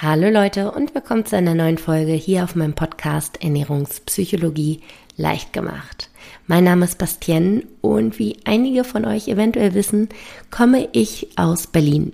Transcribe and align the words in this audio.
Hallo 0.00 0.28
Leute 0.28 0.70
und 0.70 0.94
willkommen 0.94 1.26
zu 1.26 1.36
einer 1.36 1.56
neuen 1.56 1.76
Folge 1.76 2.12
hier 2.12 2.44
auf 2.44 2.54
meinem 2.54 2.74
Podcast 2.74 3.42
Ernährungspsychologie 3.42 4.78
leicht 5.16 5.52
gemacht. 5.52 6.08
Mein 6.46 6.62
Name 6.62 6.84
ist 6.84 6.98
Bastien 6.98 7.64
und 7.80 8.16
wie 8.20 8.36
einige 8.44 8.84
von 8.84 9.04
euch 9.04 9.26
eventuell 9.26 9.74
wissen, 9.74 10.08
komme 10.52 10.88
ich 10.92 11.36
aus 11.36 11.66
Berlin. 11.66 12.12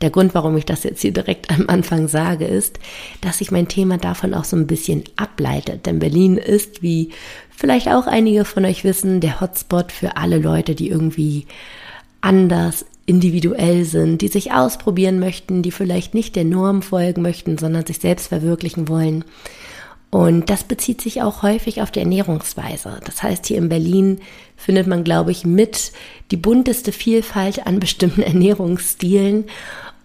Der 0.00 0.10
Grund, 0.10 0.34
warum 0.34 0.56
ich 0.56 0.64
das 0.64 0.82
jetzt 0.82 1.02
hier 1.02 1.12
direkt 1.12 1.52
am 1.52 1.68
Anfang 1.68 2.08
sage, 2.08 2.46
ist, 2.46 2.80
dass 3.20 3.38
sich 3.38 3.52
mein 3.52 3.68
Thema 3.68 3.96
davon 3.96 4.34
auch 4.34 4.42
so 4.42 4.56
ein 4.56 4.66
bisschen 4.66 5.04
ableitet. 5.14 5.86
Denn 5.86 6.00
Berlin 6.00 6.36
ist, 6.36 6.82
wie 6.82 7.10
vielleicht 7.48 7.86
auch 7.86 8.08
einige 8.08 8.44
von 8.44 8.64
euch 8.64 8.82
wissen, 8.82 9.20
der 9.20 9.40
Hotspot 9.40 9.92
für 9.92 10.16
alle 10.16 10.38
Leute, 10.38 10.74
die 10.74 10.88
irgendwie 10.88 11.46
anders, 12.22 12.84
individuell 13.06 13.84
sind, 13.84 14.22
die 14.22 14.28
sich 14.28 14.52
ausprobieren 14.52 15.18
möchten, 15.18 15.62
die 15.62 15.70
vielleicht 15.70 16.14
nicht 16.14 16.36
der 16.36 16.44
Norm 16.44 16.82
folgen 16.82 17.22
möchten, 17.22 17.58
sondern 17.58 17.84
sich 17.86 17.98
selbst 17.98 18.28
verwirklichen 18.28 18.88
wollen. 18.88 19.24
Und 20.10 20.48
das 20.48 20.62
bezieht 20.62 21.00
sich 21.00 21.22
auch 21.22 21.42
häufig 21.42 21.82
auf 21.82 21.90
die 21.90 21.98
Ernährungsweise. 21.98 23.00
Das 23.04 23.22
heißt, 23.22 23.46
hier 23.46 23.58
in 23.58 23.68
Berlin 23.68 24.20
findet 24.56 24.86
man, 24.86 25.02
glaube 25.02 25.32
ich, 25.32 25.44
mit 25.44 25.90
die 26.30 26.36
bunteste 26.36 26.92
Vielfalt 26.92 27.66
an 27.66 27.80
bestimmten 27.80 28.22
Ernährungsstilen. 28.22 29.46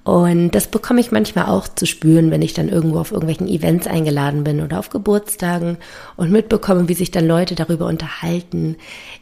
Und 0.09 0.55
das 0.55 0.65
bekomme 0.65 1.01
ich 1.01 1.11
manchmal 1.11 1.45
auch 1.45 1.67
zu 1.67 1.85
spüren, 1.85 2.31
wenn 2.31 2.41
ich 2.41 2.55
dann 2.55 2.67
irgendwo 2.67 2.97
auf 2.97 3.11
irgendwelchen 3.11 3.47
Events 3.47 3.85
eingeladen 3.85 4.43
bin 4.43 4.59
oder 4.59 4.79
auf 4.79 4.89
Geburtstagen 4.89 5.77
und 6.17 6.31
mitbekomme, 6.31 6.89
wie 6.89 6.95
sich 6.95 7.11
dann 7.11 7.27
Leute 7.27 7.53
darüber 7.53 7.85
unterhalten. 7.85 8.75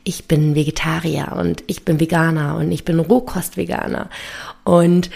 Ich 0.06 0.30
bin 0.30 0.56
Vegetarier 0.56 1.34
und 1.38 1.62
ich 1.68 1.84
bin 1.84 2.00
Veganer 2.00 2.56
und 2.56 2.72
ich 2.72 2.86
bin 2.86 3.02
Rohkostveganer. 3.02 4.10
Und 4.64 5.10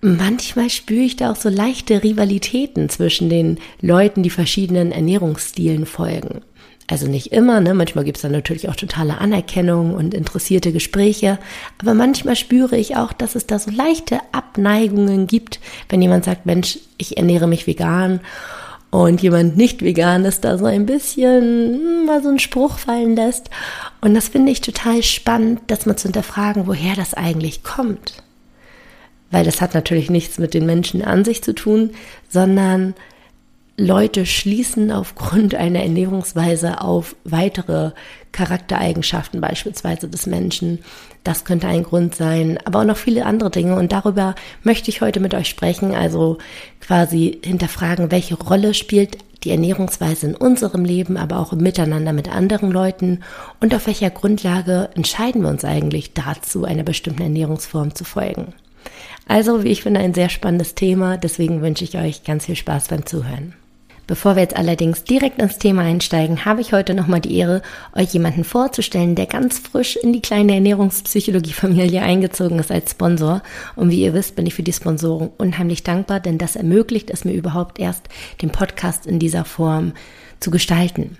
manchmal 0.00 0.70
spüre 0.70 1.04
ich 1.04 1.14
da 1.14 1.30
auch 1.30 1.36
so 1.36 1.50
leichte 1.50 2.02
Rivalitäten 2.02 2.88
zwischen 2.88 3.28
den 3.28 3.58
Leuten, 3.80 4.24
die 4.24 4.30
verschiedenen 4.30 4.90
Ernährungsstilen 4.90 5.86
folgen. 5.86 6.40
Also 6.86 7.06
nicht 7.06 7.32
immer, 7.32 7.60
ne? 7.60 7.72
manchmal 7.72 8.04
gibt 8.04 8.18
es 8.18 8.22
dann 8.22 8.32
natürlich 8.32 8.68
auch 8.68 8.76
totale 8.76 9.18
Anerkennung 9.18 9.94
und 9.94 10.12
interessierte 10.12 10.70
Gespräche, 10.70 11.38
aber 11.80 11.94
manchmal 11.94 12.36
spüre 12.36 12.76
ich 12.76 12.96
auch, 12.96 13.14
dass 13.14 13.34
es 13.34 13.46
da 13.46 13.58
so 13.58 13.70
leichte 13.70 14.18
Abneigungen 14.32 15.26
gibt, 15.26 15.60
wenn 15.88 16.02
jemand 16.02 16.26
sagt, 16.26 16.44
Mensch, 16.44 16.78
ich 16.98 17.16
ernähre 17.16 17.46
mich 17.46 17.66
vegan 17.66 18.20
und 18.90 19.22
jemand 19.22 19.56
nicht 19.56 19.82
vegan 19.82 20.24
ist, 20.26 20.44
da 20.44 20.58
so 20.58 20.66
ein 20.66 20.86
bisschen 20.86 21.42
hm, 21.42 22.06
mal 22.06 22.22
so 22.22 22.28
einen 22.28 22.38
Spruch 22.38 22.78
fallen 22.78 23.16
lässt. 23.16 23.50
Und 24.00 24.14
das 24.14 24.28
finde 24.28 24.52
ich 24.52 24.60
total 24.60 25.02
spannend, 25.02 25.62
das 25.66 25.84
mal 25.84 25.96
zu 25.96 26.04
hinterfragen, 26.04 26.66
woher 26.66 26.94
das 26.94 27.12
eigentlich 27.12 27.64
kommt. 27.64 28.22
Weil 29.32 29.44
das 29.44 29.60
hat 29.60 29.74
natürlich 29.74 30.10
nichts 30.10 30.38
mit 30.38 30.54
den 30.54 30.64
Menschen 30.64 31.02
an 31.02 31.24
sich 31.24 31.42
zu 31.42 31.54
tun, 31.54 31.90
sondern 32.28 32.94
Leute 33.76 34.24
schließen 34.24 34.92
aufgrund 34.92 35.56
einer 35.56 35.82
Ernährungsweise 35.82 36.80
auf 36.80 37.16
weitere 37.24 37.90
Charaktereigenschaften 38.30 39.40
beispielsweise 39.40 40.08
des 40.08 40.26
Menschen. 40.26 40.78
Das 41.24 41.44
könnte 41.44 41.66
ein 41.66 41.82
Grund 41.82 42.14
sein, 42.14 42.58
aber 42.64 42.80
auch 42.80 42.84
noch 42.84 42.96
viele 42.96 43.26
andere 43.26 43.50
Dinge. 43.50 43.74
Und 43.74 43.90
darüber 43.90 44.36
möchte 44.62 44.90
ich 44.90 45.00
heute 45.00 45.18
mit 45.18 45.34
euch 45.34 45.48
sprechen. 45.48 45.92
Also 45.92 46.38
quasi 46.80 47.40
hinterfragen, 47.44 48.12
welche 48.12 48.36
Rolle 48.36 48.74
spielt 48.74 49.18
die 49.42 49.50
Ernährungsweise 49.50 50.28
in 50.28 50.36
unserem 50.36 50.84
Leben, 50.84 51.16
aber 51.16 51.40
auch 51.40 51.52
im 51.52 51.58
Miteinander 51.58 52.12
mit 52.12 52.34
anderen 52.34 52.70
Leuten 52.70 53.20
und 53.60 53.74
auf 53.74 53.86
welcher 53.86 54.10
Grundlage 54.10 54.88
entscheiden 54.94 55.42
wir 55.42 55.50
uns 55.50 55.64
eigentlich 55.64 56.14
dazu, 56.14 56.64
einer 56.64 56.84
bestimmten 56.84 57.22
Ernährungsform 57.22 57.94
zu 57.94 58.04
folgen. 58.04 58.54
Also, 59.26 59.64
wie 59.64 59.68
ich 59.68 59.82
finde, 59.82 60.00
ein 60.00 60.14
sehr 60.14 60.28
spannendes 60.28 60.74
Thema. 60.74 61.16
Deswegen 61.16 61.60
wünsche 61.60 61.84
ich 61.84 61.96
euch 61.96 62.24
ganz 62.24 62.46
viel 62.46 62.56
Spaß 62.56 62.88
beim 62.88 63.04
Zuhören. 63.06 63.54
Bevor 64.06 64.36
wir 64.36 64.42
jetzt 64.42 64.56
allerdings 64.56 65.04
direkt 65.04 65.40
ins 65.40 65.58
Thema 65.58 65.82
einsteigen, 65.82 66.44
habe 66.44 66.60
ich 66.60 66.72
heute 66.72 66.94
nochmal 66.94 67.20
die 67.20 67.36
Ehre, 67.36 67.62
euch 67.94 68.12
jemanden 68.12 68.44
vorzustellen, 68.44 69.14
der 69.14 69.26
ganz 69.26 69.58
frisch 69.58 69.96
in 69.96 70.12
die 70.12 70.20
kleine 70.20 70.54
Ernährungspsychologie-Familie 70.54 72.02
eingezogen 72.02 72.58
ist 72.58 72.70
als 72.70 72.90
Sponsor. 72.90 73.42
Und 73.76 73.90
wie 73.90 74.02
ihr 74.02 74.12
wisst, 74.12 74.36
bin 74.36 74.46
ich 74.46 74.54
für 74.54 74.62
die 74.62 74.74
Sponsoren 74.74 75.30
unheimlich 75.38 75.84
dankbar, 75.84 76.20
denn 76.20 76.36
das 76.36 76.54
ermöglicht 76.54 77.10
es 77.10 77.24
mir 77.24 77.32
überhaupt 77.32 77.78
erst, 77.78 78.08
den 78.42 78.50
Podcast 78.50 79.06
in 79.06 79.18
dieser 79.18 79.46
Form 79.46 79.94
zu 80.38 80.50
gestalten. 80.50 81.16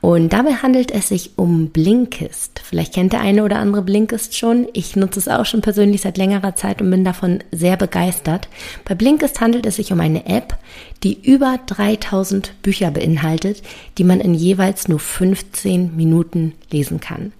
Und 0.00 0.32
dabei 0.32 0.54
handelt 0.54 0.90
es 0.90 1.08
sich 1.08 1.32
um 1.36 1.68
Blinkist. 1.68 2.60
Vielleicht 2.64 2.94
kennt 2.94 3.12
der 3.12 3.20
eine 3.20 3.44
oder 3.44 3.58
andere 3.58 3.82
Blinkist 3.82 4.36
schon. 4.36 4.66
Ich 4.72 4.96
nutze 4.96 5.20
es 5.20 5.28
auch 5.28 5.44
schon 5.44 5.60
persönlich 5.60 6.00
seit 6.00 6.16
längerer 6.16 6.56
Zeit 6.56 6.80
und 6.80 6.90
bin 6.90 7.04
davon 7.04 7.44
sehr 7.50 7.76
begeistert. 7.76 8.48
Bei 8.84 8.94
Blinkist 8.94 9.40
handelt 9.40 9.66
es 9.66 9.76
sich 9.76 9.92
um 9.92 10.00
eine 10.00 10.26
App, 10.26 10.56
die 11.02 11.20
über 11.20 11.58
3000 11.66 12.62
Bücher 12.62 12.90
beinhaltet, 12.90 13.62
die 13.98 14.04
man 14.04 14.20
in 14.20 14.34
jeweils 14.34 14.88
nur 14.88 15.00
15 15.00 15.96
Minuten 15.96 16.54
lesen 16.70 17.00
kann 17.00 17.32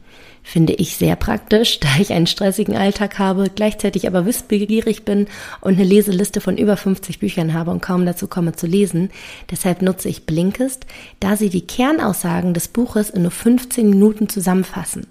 finde 0.42 0.74
ich 0.74 0.96
sehr 0.96 1.16
praktisch, 1.16 1.78
da 1.80 1.88
ich 2.00 2.12
einen 2.12 2.26
stressigen 2.26 2.76
Alltag 2.76 3.18
habe, 3.18 3.50
gleichzeitig 3.54 4.06
aber 4.06 4.26
wissbegierig 4.26 5.04
bin 5.04 5.26
und 5.60 5.74
eine 5.74 5.84
Leseliste 5.84 6.40
von 6.40 6.56
über 6.56 6.76
50 6.76 7.18
Büchern 7.18 7.54
habe 7.54 7.70
und 7.70 7.82
kaum 7.82 8.06
dazu 8.06 8.26
komme 8.26 8.52
zu 8.52 8.66
lesen. 8.66 9.10
Deshalb 9.50 9.82
nutze 9.82 10.08
ich 10.08 10.26
Blinkist, 10.26 10.86
da 11.20 11.36
sie 11.36 11.50
die 11.50 11.66
Kernaussagen 11.66 12.54
des 12.54 12.68
Buches 12.68 13.10
in 13.10 13.22
nur 13.22 13.30
15 13.30 13.88
Minuten 13.90 14.28
zusammenfassen. 14.28 15.06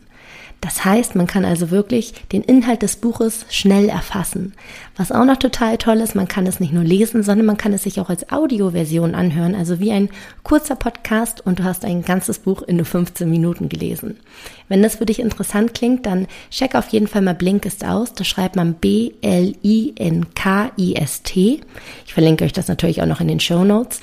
Das 0.62 0.84
heißt, 0.84 1.16
man 1.16 1.28
kann 1.28 1.46
also 1.46 1.72
wirklich 1.72 2.14
den 2.32 2.44
Inhalt 2.44 2.82
des 2.82 2.98
Buches 2.98 3.46
schnell 3.50 3.88
erfassen. 3.88 4.54
Was 4.98 5.12
auch 5.12 5.24
noch 5.24 5.38
total 5.38 5.78
toll 5.78 5.98
ist, 5.98 6.16
man 6.16 6.28
kann 6.28 6.46
es 6.48 6.60
nicht 6.60 6.74
nur 6.74 6.84
lesen, 6.84 7.24
sondern 7.24 7.46
man 7.46 7.56
kann 7.58 7.72
es 7.72 7.84
sich 7.84 8.02
auch 8.02 8.10
als 8.10 8.30
Audioversion 8.32 9.16
anhören, 9.16 9.56
also 9.56 9.80
wie 9.80 9.92
ein 9.92 10.10
kurzer 10.44 10.76
Podcast 10.76 11.46
und 11.46 11.60
du 11.60 11.64
hast 11.64 11.86
ein 11.86 12.04
ganzes 12.04 12.40
Buch 12.40 12.62
in 12.62 12.76
nur 12.76 12.86
15 12.86 13.30
Minuten 13.30 13.70
gelesen. 13.70 14.18
Wenn 14.68 14.84
das 14.84 14.98
für 14.98 15.06
dich 15.06 15.20
interessant 15.20 15.74
klingt, 15.74 16.06
dann 16.06 16.28
check 16.52 16.76
auf 16.76 16.90
jeden 16.90 17.08
Fall 17.08 17.22
mal 17.22 17.36
Blinkist 17.36 17.86
aus. 17.86 18.14
Da 18.14 18.26
schreibt 18.26 18.58
man 18.58 18.74
B-L-I-N-K-I-S-T. 18.74 19.62
Ich 22.06 22.14
verlinke 22.14 22.44
euch 22.44 22.54
das 22.54 22.68
natürlich 22.68 23.02
auch 23.02 23.08
noch 23.08 23.22
in 23.22 23.30
den 23.30 23.40
Show 23.40 23.64
Notes. 23.64 24.02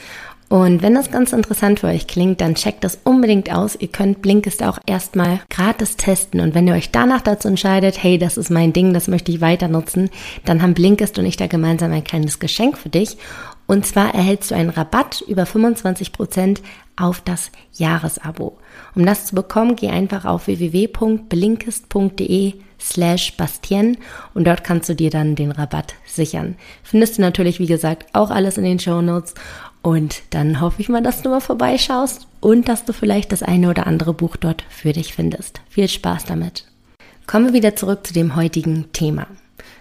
Und 0.49 0.83
wenn 0.83 0.95
das 0.95 1.11
ganz 1.11 1.33
interessant 1.33 1.81
für 1.81 1.89
euch 1.89 2.07
klingt, 2.07 2.41
dann 2.41 2.55
checkt 2.55 2.85
das 2.85 3.01
unbedingt 3.03 3.53
aus. 3.53 3.77
Ihr 3.79 3.89
könnt 3.89 4.23
Blinkist 4.23 4.63
auch 4.63 4.79
erstmal 4.87 5.41
gratis 5.51 5.97
testen. 5.97 6.41
Und 6.41 6.55
wenn 6.55 6.69
ihr 6.69 6.75
euch 6.75 6.93
danach 6.93 7.21
dazu 7.21 7.49
entscheidet, 7.49 8.01
hey, 8.03 8.17
das 8.17 8.37
ist 8.37 8.51
mein 8.51 8.73
Ding, 8.73 8.95
das 8.95 9.09
möchte 9.09 9.33
ich 9.33 9.41
weiter 9.41 9.67
nutzen, 9.67 10.09
dann 10.45 10.63
haben 10.63 10.75
Blinkist 10.75 11.19
und 11.19 11.27
ich 11.27 11.37
da 11.37 11.49
gemeinsam 11.49 11.91
ein 11.93 12.05
kleines 12.05 12.39
Geschenk 12.39 12.79
für 12.79 12.91
dich. 12.91 13.17
Und 13.67 13.85
zwar 13.85 14.15
erhältst 14.15 14.53
du 14.53 14.55
einen 14.55 14.71
Rabatt 14.71 15.25
über 15.27 15.47
25 15.47 16.13
Prozent 16.13 16.63
auf 16.95 17.21
das 17.21 17.51
Jahresabo. 17.73 18.57
Um 18.95 19.05
das 19.05 19.27
zu 19.27 19.35
bekommen, 19.35 19.75
geh 19.75 19.89
einfach 19.89 20.25
auf 20.25 20.47
www.blinkist.de 20.47 22.55
slash 22.81 23.37
Bastien 23.37 23.99
und 24.35 24.47
dort 24.47 24.63
kannst 24.63 24.89
du 24.89 24.95
dir 24.95 25.11
dann 25.11 25.35
den 25.35 25.51
Rabatt 25.51 25.95
sichern. 26.05 26.55
Findest 26.83 27.19
du 27.19 27.23
natürlich, 27.23 27.59
wie 27.59 27.67
gesagt, 27.67 28.07
auch 28.13 28.31
alles 28.31 28.57
in 28.59 28.65
den 28.65 28.79
Show 28.79 29.03
Notes 29.03 29.35
und 29.83 30.23
dann 30.31 30.61
hoffe 30.61 30.81
ich 30.83 30.89
mal, 30.89 31.03
dass 31.03 31.23
du 31.23 31.31
mal 31.31 31.41
vorbeischaust 31.41 32.27
und 32.41 32.69
dass 32.69 32.85
du 32.85 32.93
vielleicht 32.93 33.33
das 33.33 33.43
eine 33.43 33.71
oder 33.71 33.87
andere 33.87 34.15
Buch 34.15 34.37
dort 34.37 34.65
für 34.69 34.93
dich 34.93 35.15
findest. 35.15 35.61
Viel 35.69 35.89
Spaß 35.89 36.25
damit. 36.25 36.65
Kommen 37.27 37.47
wir 37.47 37.53
wieder 37.53 37.77
zurück 37.77 38.07
zu 38.07 38.13
dem 38.13 38.37
heutigen 38.37 38.93
Thema. 38.93 39.27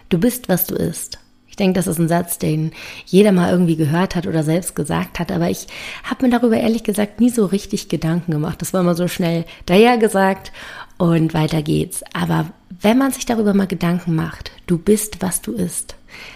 Du 0.09 0.17
bist, 0.19 0.49
was 0.49 0.65
du 0.65 0.75
isst. 0.75 1.19
Ich 1.47 1.57
denke, 1.57 1.77
das 1.77 1.87
ist 1.87 1.99
ein 1.99 2.09
Satz, 2.09 2.37
den 2.37 2.71
jeder 3.05 3.31
mal 3.31 3.49
irgendwie 3.49 3.77
gehört 3.77 4.15
hat 4.15 4.27
oder 4.27 4.43
selbst 4.43 4.75
gesagt 4.75 5.19
hat, 5.19 5.31
aber 5.31 5.49
ich 5.49 5.67
habe 6.03 6.25
mir 6.25 6.31
darüber 6.31 6.57
ehrlich 6.57 6.83
gesagt 6.83 7.21
nie 7.21 7.29
so 7.29 7.45
richtig 7.45 7.87
Gedanken 7.87 8.33
gemacht. 8.33 8.61
Das 8.61 8.73
war 8.73 8.81
immer 8.81 8.93
so 8.93 9.07
schnell 9.07 9.45
daher 9.65 9.97
gesagt 9.97 10.51
und 10.97 11.33
weiter 11.33 11.61
geht's. 11.61 12.03
Aber 12.13 12.47
wenn 12.81 12.97
man 12.97 13.11
sich 13.11 13.25
darüber 13.25 13.53
mal 13.53 13.67
Gedanken 13.67 14.15
macht, 14.15 14.51
du 14.67 14.77
bist, 14.77 15.21
was 15.21 15.41
du 15.41 15.53
isst, 15.53 15.95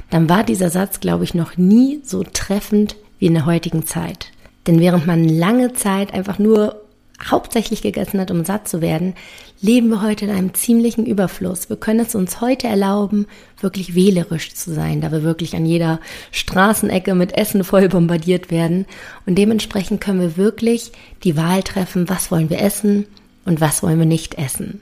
dann 0.10 0.30
war 0.30 0.46
dieser 0.46 0.70
Satz, 0.70 1.02
glaube 1.02 1.26
ich, 1.26 1.34
noch 1.34 1.58
nie 1.58 2.00
so 2.04 2.24
treffend 2.24 2.96
wie 3.20 3.28
in 3.28 3.34
der 3.34 3.46
heutigen 3.46 3.86
Zeit. 3.86 4.32
Denn 4.68 4.80
während 4.80 5.06
man 5.06 5.28
lange 5.28 5.74
Zeit 5.74 6.14
einfach 6.14 6.40
nur 6.40 6.82
hauptsächlich 7.28 7.82
gegessen 7.82 8.20
hat, 8.20 8.32
um 8.32 8.46
satt 8.46 8.68
zu 8.68 8.82
werden, 8.82 9.14
leben 9.62 9.90
wir 9.90 10.02
heute 10.02 10.26
in 10.26 10.32
einem 10.32 10.54
ziemlichen 10.54 11.06
Überfluss. 11.06 11.70
Wir 11.70 11.78
können 11.78 12.00
es 12.00 12.16
uns 12.16 12.40
heute 12.40 12.68
erlauben, 12.68 13.28
wirklich 13.60 13.94
wählerisch 13.94 14.54
zu 14.54 14.74
sein, 14.74 15.02
da 15.02 15.12
wir 15.12 15.24
wirklich 15.24 15.56
an 15.56 15.66
jeder 15.66 16.00
Straßenecke 16.32 17.16
mit 17.16 17.38
Essen 17.38 17.64
voll 17.64 17.90
bombardiert 17.90 18.52
werden. 18.52 18.86
Und 19.26 19.38
dementsprechend 19.38 20.02
können 20.02 20.22
wir 20.22 20.38
wirklich 20.38 20.92
die 21.24 21.36
Wahl 21.36 21.62
treffen, 21.64 22.08
was 22.08 22.32
wollen 22.32 22.50
wir 22.50 22.62
essen 22.62 23.06
und 23.46 23.60
was 23.60 23.84
wollen 23.84 24.00
wir 24.00 24.06
nicht 24.06 24.36
essen. 24.36 24.82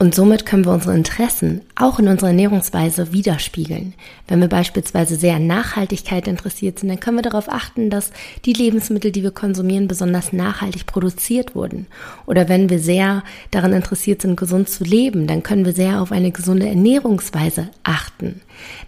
Und 0.00 0.14
somit 0.14 0.46
können 0.46 0.64
wir 0.64 0.72
unsere 0.72 0.94
Interessen 0.94 1.62
auch 1.74 1.98
in 1.98 2.06
unserer 2.06 2.28
Ernährungsweise 2.28 3.12
widerspiegeln. 3.12 3.94
Wenn 4.28 4.40
wir 4.40 4.46
beispielsweise 4.46 5.16
sehr 5.16 5.34
an 5.34 5.48
Nachhaltigkeit 5.48 6.28
interessiert 6.28 6.78
sind, 6.78 6.88
dann 6.88 7.00
können 7.00 7.16
wir 7.16 7.22
darauf 7.22 7.48
achten, 7.48 7.90
dass 7.90 8.12
die 8.44 8.52
Lebensmittel, 8.52 9.10
die 9.10 9.24
wir 9.24 9.32
konsumieren, 9.32 9.88
besonders 9.88 10.32
nachhaltig 10.32 10.86
produziert 10.86 11.56
wurden. 11.56 11.88
Oder 12.26 12.48
wenn 12.48 12.70
wir 12.70 12.78
sehr 12.78 13.24
daran 13.50 13.72
interessiert 13.72 14.22
sind, 14.22 14.36
gesund 14.36 14.68
zu 14.68 14.84
leben, 14.84 15.26
dann 15.26 15.42
können 15.42 15.64
wir 15.64 15.72
sehr 15.72 16.00
auf 16.00 16.12
eine 16.12 16.30
gesunde 16.30 16.68
Ernährungsweise 16.68 17.68
achten. 17.82 18.40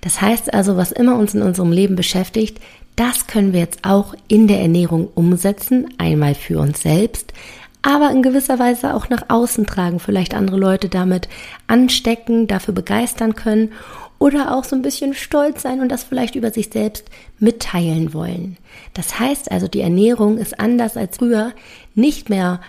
Das 0.02 0.20
heißt 0.20 0.54
also, 0.54 0.76
was 0.76 0.92
immer 0.92 1.18
uns 1.18 1.34
in 1.34 1.42
unserem 1.42 1.72
Leben 1.72 1.96
beschäftigt, 1.96 2.60
das 2.94 3.26
können 3.26 3.52
wir 3.52 3.60
jetzt 3.60 3.84
auch 3.84 4.14
in 4.28 4.46
der 4.46 4.60
Ernährung 4.60 5.08
umsetzen, 5.14 5.88
einmal 5.98 6.34
für 6.34 6.58
uns 6.58 6.82
selbst, 6.82 7.32
aber 7.82 8.10
in 8.10 8.22
gewisser 8.22 8.58
Weise 8.58 8.94
auch 8.94 9.08
nach 9.08 9.24
außen 9.28 9.66
tragen, 9.66 10.00
vielleicht 10.00 10.34
andere 10.34 10.56
Leute 10.58 10.88
damit 10.88 11.28
anstecken, 11.66 12.46
dafür 12.46 12.74
begeistern 12.74 13.34
können 13.34 13.72
oder 14.18 14.54
auch 14.54 14.64
so 14.64 14.76
ein 14.76 14.82
bisschen 14.82 15.14
stolz 15.14 15.62
sein 15.62 15.80
und 15.80 15.88
das 15.88 16.04
vielleicht 16.04 16.34
über 16.34 16.50
sich 16.50 16.68
selbst 16.70 17.06
mitteilen 17.38 18.12
wollen. 18.12 18.58
Das 18.92 19.18
heißt 19.18 19.50
also, 19.50 19.66
die 19.66 19.80
Ernährung 19.80 20.36
ist 20.36 20.60
anders 20.60 20.96
als 20.96 21.16
früher 21.16 21.52
nicht 21.94 22.28
mehr 22.28 22.60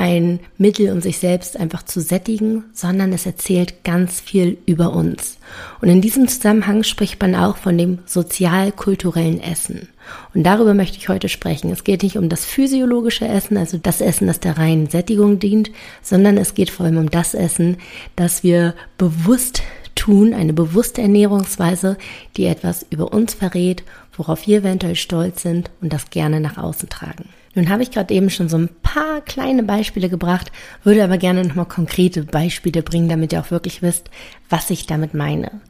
ein 0.00 0.40
Mittel, 0.56 0.90
um 0.92 1.02
sich 1.02 1.18
selbst 1.18 1.60
einfach 1.60 1.82
zu 1.82 2.00
sättigen, 2.00 2.64
sondern 2.72 3.12
es 3.12 3.26
erzählt 3.26 3.84
ganz 3.84 4.18
viel 4.18 4.56
über 4.64 4.94
uns. 4.94 5.36
Und 5.82 5.90
in 5.90 6.00
diesem 6.00 6.26
Zusammenhang 6.26 6.84
spricht 6.84 7.20
man 7.20 7.34
auch 7.34 7.58
von 7.58 7.76
dem 7.76 7.98
sozial-kulturellen 8.06 9.42
Essen. 9.42 9.88
Und 10.32 10.44
darüber 10.44 10.72
möchte 10.72 10.96
ich 10.96 11.10
heute 11.10 11.28
sprechen. 11.28 11.70
Es 11.70 11.84
geht 11.84 12.02
nicht 12.02 12.16
um 12.16 12.30
das 12.30 12.46
physiologische 12.46 13.28
Essen, 13.28 13.58
also 13.58 13.76
das 13.76 14.00
Essen, 14.00 14.26
das 14.26 14.40
der 14.40 14.56
reinen 14.56 14.88
Sättigung 14.88 15.38
dient, 15.38 15.70
sondern 16.00 16.38
es 16.38 16.54
geht 16.54 16.70
vor 16.70 16.86
allem 16.86 16.96
um 16.96 17.10
das 17.10 17.34
Essen, 17.34 17.76
das 18.16 18.42
wir 18.42 18.74
bewusst 18.96 19.62
tun, 19.96 20.32
eine 20.32 20.54
bewusste 20.54 21.02
Ernährungsweise, 21.02 21.98
die 22.38 22.46
etwas 22.46 22.86
über 22.88 23.12
uns 23.12 23.34
verrät, 23.34 23.82
worauf 24.16 24.46
wir 24.46 24.60
eventuell 24.60 24.96
stolz 24.96 25.42
sind 25.42 25.70
und 25.82 25.92
das 25.92 26.08
gerne 26.08 26.40
nach 26.40 26.56
außen 26.56 26.88
tragen. 26.88 27.28
Nun 27.54 27.68
habe 27.68 27.82
ich 27.82 27.90
gerade 27.90 28.14
eben 28.14 28.30
schon 28.30 28.48
so 28.48 28.56
ein 28.56 28.68
paar 28.82 29.20
kleine 29.22 29.64
Beispiele 29.64 30.08
gebracht, 30.08 30.52
würde 30.84 31.02
aber 31.02 31.18
gerne 31.18 31.44
nochmal 31.44 31.66
konkrete 31.66 32.22
Beispiele 32.22 32.82
bringen, 32.82 33.08
damit 33.08 33.32
ihr 33.32 33.40
auch 33.40 33.50
wirklich 33.50 33.82
wisst, 33.82 34.08
was 34.48 34.70
ich 34.70 34.86
damit 34.86 35.14
meine. 35.14 35.60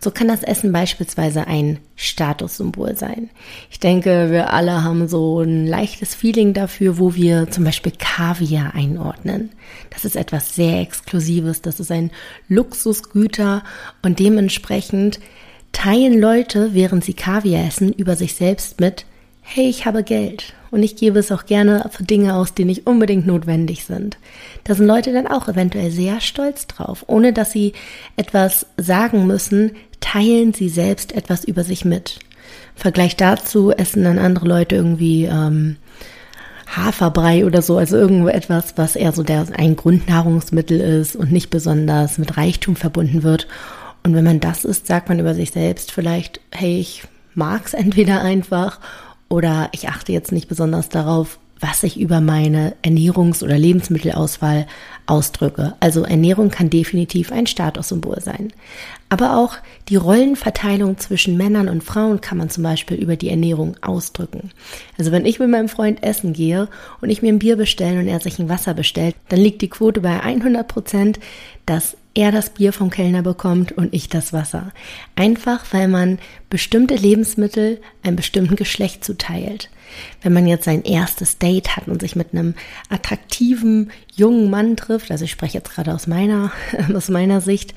So 0.00 0.10
kann 0.10 0.28
das 0.28 0.42
Essen 0.42 0.70
beispielsweise 0.70 1.46
ein 1.46 1.78
Statussymbol 1.96 2.94
sein. 2.96 3.30
Ich 3.70 3.80
denke, 3.80 4.30
wir 4.30 4.52
alle 4.52 4.84
haben 4.84 5.08
so 5.08 5.40
ein 5.40 5.66
leichtes 5.66 6.14
Feeling 6.14 6.52
dafür, 6.52 6.98
wo 6.98 7.14
wir 7.14 7.50
zum 7.50 7.64
Beispiel 7.64 7.92
Kaviar 7.98 8.74
einordnen. 8.74 9.50
Das 9.88 10.04
ist 10.04 10.16
etwas 10.16 10.54
sehr 10.54 10.80
Exklusives, 10.80 11.62
das 11.62 11.80
ist 11.80 11.90
ein 11.90 12.10
Luxusgüter 12.48 13.64
und 14.02 14.18
dementsprechend 14.18 15.20
teilen 15.72 16.20
Leute, 16.20 16.74
während 16.74 17.02
sie 17.02 17.14
Kaviar 17.14 17.66
essen, 17.66 17.92
über 17.94 18.16
sich 18.16 18.34
selbst 18.34 18.80
mit, 18.80 19.06
hey, 19.52 19.68
ich 19.68 19.84
habe 19.84 20.04
Geld 20.04 20.54
und 20.70 20.84
ich 20.84 20.94
gebe 20.94 21.18
es 21.18 21.32
auch 21.32 21.44
gerne 21.44 21.90
für 21.90 22.04
Dinge 22.04 22.36
aus, 22.36 22.54
die 22.54 22.64
nicht 22.64 22.86
unbedingt 22.86 23.26
notwendig 23.26 23.84
sind. 23.84 24.16
Da 24.62 24.76
sind 24.76 24.86
Leute 24.86 25.12
dann 25.12 25.26
auch 25.26 25.48
eventuell 25.48 25.90
sehr 25.90 26.20
stolz 26.20 26.68
drauf. 26.68 27.04
Ohne 27.08 27.32
dass 27.32 27.50
sie 27.50 27.72
etwas 28.16 28.66
sagen 28.76 29.26
müssen, 29.26 29.72
teilen 29.98 30.54
sie 30.54 30.68
selbst 30.68 31.12
etwas 31.16 31.42
über 31.42 31.64
sich 31.64 31.84
mit. 31.84 32.20
Im 32.76 32.80
Vergleich 32.80 33.16
dazu 33.16 33.72
essen 33.72 34.04
dann 34.04 34.20
andere 34.20 34.46
Leute 34.46 34.76
irgendwie 34.76 35.24
ähm, 35.24 35.78
Haferbrei 36.68 37.44
oder 37.44 37.60
so, 37.60 37.76
also 37.76 37.96
irgendwo 37.96 38.28
etwas, 38.28 38.74
was 38.76 38.94
eher 38.94 39.10
so 39.10 39.24
der, 39.24 39.46
ein 39.56 39.74
Grundnahrungsmittel 39.74 40.80
ist 40.80 41.16
und 41.16 41.32
nicht 41.32 41.50
besonders 41.50 42.18
mit 42.18 42.36
Reichtum 42.36 42.76
verbunden 42.76 43.24
wird. 43.24 43.48
Und 44.04 44.14
wenn 44.14 44.24
man 44.24 44.38
das 44.38 44.64
isst, 44.64 44.86
sagt 44.86 45.08
man 45.08 45.18
über 45.18 45.34
sich 45.34 45.50
selbst 45.50 45.90
vielleicht, 45.90 46.40
hey, 46.52 46.78
ich 46.78 47.02
mag's 47.34 47.74
entweder 47.74 48.22
einfach 48.22 48.78
oder 49.30 49.70
ich 49.72 49.88
achte 49.88 50.12
jetzt 50.12 50.32
nicht 50.32 50.48
besonders 50.48 50.90
darauf, 50.90 51.38
was 51.60 51.82
ich 51.82 52.00
über 52.00 52.20
meine 52.20 52.74
Ernährungs- 52.82 53.44
oder 53.44 53.58
Lebensmittelauswahl 53.58 54.66
ausdrücke. 55.06 55.74
Also 55.78 56.04
Ernährung 56.04 56.50
kann 56.50 56.70
definitiv 56.70 57.32
ein 57.32 57.46
Statussymbol 57.46 58.20
sein. 58.20 58.52
Aber 59.10 59.36
auch 59.36 59.56
die 59.88 59.96
Rollenverteilung 59.96 60.98
zwischen 60.98 61.36
Männern 61.36 61.68
und 61.68 61.84
Frauen 61.84 62.20
kann 62.20 62.38
man 62.38 62.48
zum 62.48 62.62
Beispiel 62.62 62.96
über 62.96 63.16
die 63.16 63.28
Ernährung 63.28 63.76
ausdrücken. 63.82 64.50
Also 64.96 65.12
wenn 65.12 65.26
ich 65.26 65.38
mit 65.38 65.50
meinem 65.50 65.68
Freund 65.68 66.02
essen 66.02 66.32
gehe 66.32 66.68
und 67.00 67.10
ich 67.10 67.20
mir 67.20 67.28
ein 67.28 67.38
Bier 67.38 67.56
bestelle 67.56 68.00
und 68.00 68.08
er 68.08 68.20
sich 68.20 68.38
ein 68.38 68.48
Wasser 68.48 68.72
bestellt, 68.72 69.14
dann 69.28 69.40
liegt 69.40 69.62
die 69.62 69.70
Quote 69.70 70.00
bei 70.00 70.20
100 70.20 70.66
Prozent, 70.66 71.20
dass 71.66 71.96
er 72.14 72.32
das 72.32 72.50
Bier 72.50 72.72
vom 72.72 72.90
Kellner 72.90 73.22
bekommt 73.22 73.72
und 73.72 73.94
ich 73.94 74.08
das 74.08 74.32
Wasser. 74.32 74.72
Einfach, 75.14 75.64
weil 75.70 75.88
man 75.88 76.18
bestimmte 76.48 76.94
Lebensmittel 76.94 77.80
einem 78.02 78.16
bestimmten 78.16 78.56
Geschlecht 78.56 79.04
zuteilt. 79.04 79.70
Wenn 80.22 80.32
man 80.32 80.46
jetzt 80.46 80.64
sein 80.64 80.82
erstes 80.82 81.38
Date 81.38 81.76
hat 81.76 81.88
und 81.88 82.00
sich 82.00 82.16
mit 82.16 82.32
einem 82.32 82.54
attraktiven 82.88 83.90
jungen 84.14 84.50
Mann 84.50 84.76
trifft, 84.76 85.10
also 85.10 85.24
ich 85.24 85.30
spreche 85.30 85.58
jetzt 85.58 85.70
gerade 85.72 85.94
aus 85.94 86.06
meiner, 86.06 86.52
aus 86.94 87.08
meiner 87.08 87.40
Sicht, 87.40 87.74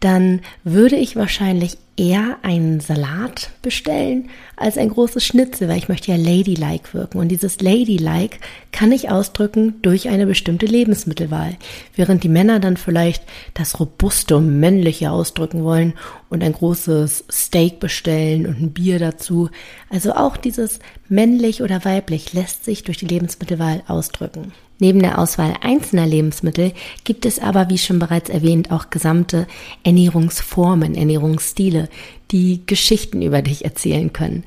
dann 0.00 0.40
würde 0.64 0.96
ich 0.96 1.16
wahrscheinlich 1.16 1.78
eher 1.98 2.38
einen 2.42 2.80
Salat 2.80 3.50
bestellen 3.60 4.30
als 4.56 4.78
ein 4.78 4.88
großes 4.88 5.24
Schnitzel, 5.24 5.68
weil 5.68 5.78
ich 5.78 5.88
möchte 5.88 6.12
ja 6.12 6.16
ladylike 6.16 6.94
wirken. 6.94 7.18
Und 7.18 7.28
dieses 7.28 7.60
ladylike 7.60 8.38
kann 8.72 8.92
ich 8.92 9.10
ausdrücken 9.10 9.74
durch 9.82 10.08
eine 10.08 10.26
bestimmte 10.26 10.66
Lebensmittelwahl. 10.66 11.56
Während 11.94 12.22
die 12.22 12.28
Männer 12.28 12.60
dann 12.60 12.76
vielleicht 12.76 13.24
das 13.54 13.80
robuste, 13.80 14.40
männliche 14.40 15.10
ausdrücken 15.10 15.64
wollen 15.64 15.94
und 16.30 16.44
ein 16.44 16.52
großes 16.52 17.24
Steak 17.30 17.80
bestellen 17.80 18.46
und 18.46 18.60
ein 18.60 18.72
Bier 18.72 18.98
dazu. 18.98 19.50
Also 19.90 20.12
auch 20.12 20.36
dieses 20.36 20.78
männlich 21.08 21.62
oder 21.62 21.84
weiblich 21.84 22.32
lässt 22.32 22.64
sich 22.64 22.84
durch 22.84 22.98
die 22.98 23.06
Lebensmittelwahl 23.06 23.82
ausdrücken. 23.88 24.52
Neben 24.78 25.00
der 25.00 25.18
Auswahl 25.18 25.54
einzelner 25.60 26.06
Lebensmittel 26.06 26.72
gibt 27.04 27.26
es 27.26 27.40
aber, 27.40 27.68
wie 27.68 27.78
schon 27.78 27.98
bereits 27.98 28.30
erwähnt, 28.30 28.70
auch 28.70 28.90
gesamte 28.90 29.46
Ernährungsformen, 29.82 30.94
Ernährungsstile, 30.94 31.88
die 32.30 32.62
Geschichten 32.64 33.22
über 33.22 33.42
dich 33.42 33.64
erzählen 33.64 34.12
können. 34.12 34.44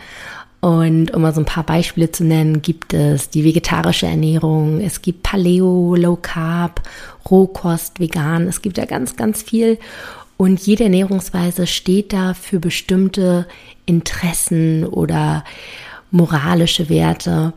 Und 0.62 1.12
um 1.14 1.24
mal 1.24 1.34
so 1.34 1.42
ein 1.42 1.46
paar 1.46 1.66
Beispiele 1.66 2.12
zu 2.12 2.24
nennen, 2.24 2.62
gibt 2.62 2.94
es 2.94 3.30
die 3.30 3.44
vegetarische 3.44 4.06
Ernährung, 4.06 4.80
es 4.80 5.02
gibt 5.02 5.24
Paleo, 5.24 5.96
Low 5.96 6.18
Carb, 6.22 6.88
Rohkost, 7.30 8.00
Vegan, 8.00 8.48
es 8.48 8.62
gibt 8.62 8.78
ja 8.78 8.86
ganz, 8.86 9.16
ganz 9.16 9.42
viel. 9.42 9.80
Und 10.38 10.60
jede 10.62 10.84
Ernährungsweise 10.86 11.68
steht 11.68 12.14
da 12.14 12.36
für 12.36 12.60
bestimmte 12.60 13.48
Interessen 13.86 14.86
oder 14.86 15.44
moralische 16.12 16.90
Werte. 16.90 17.54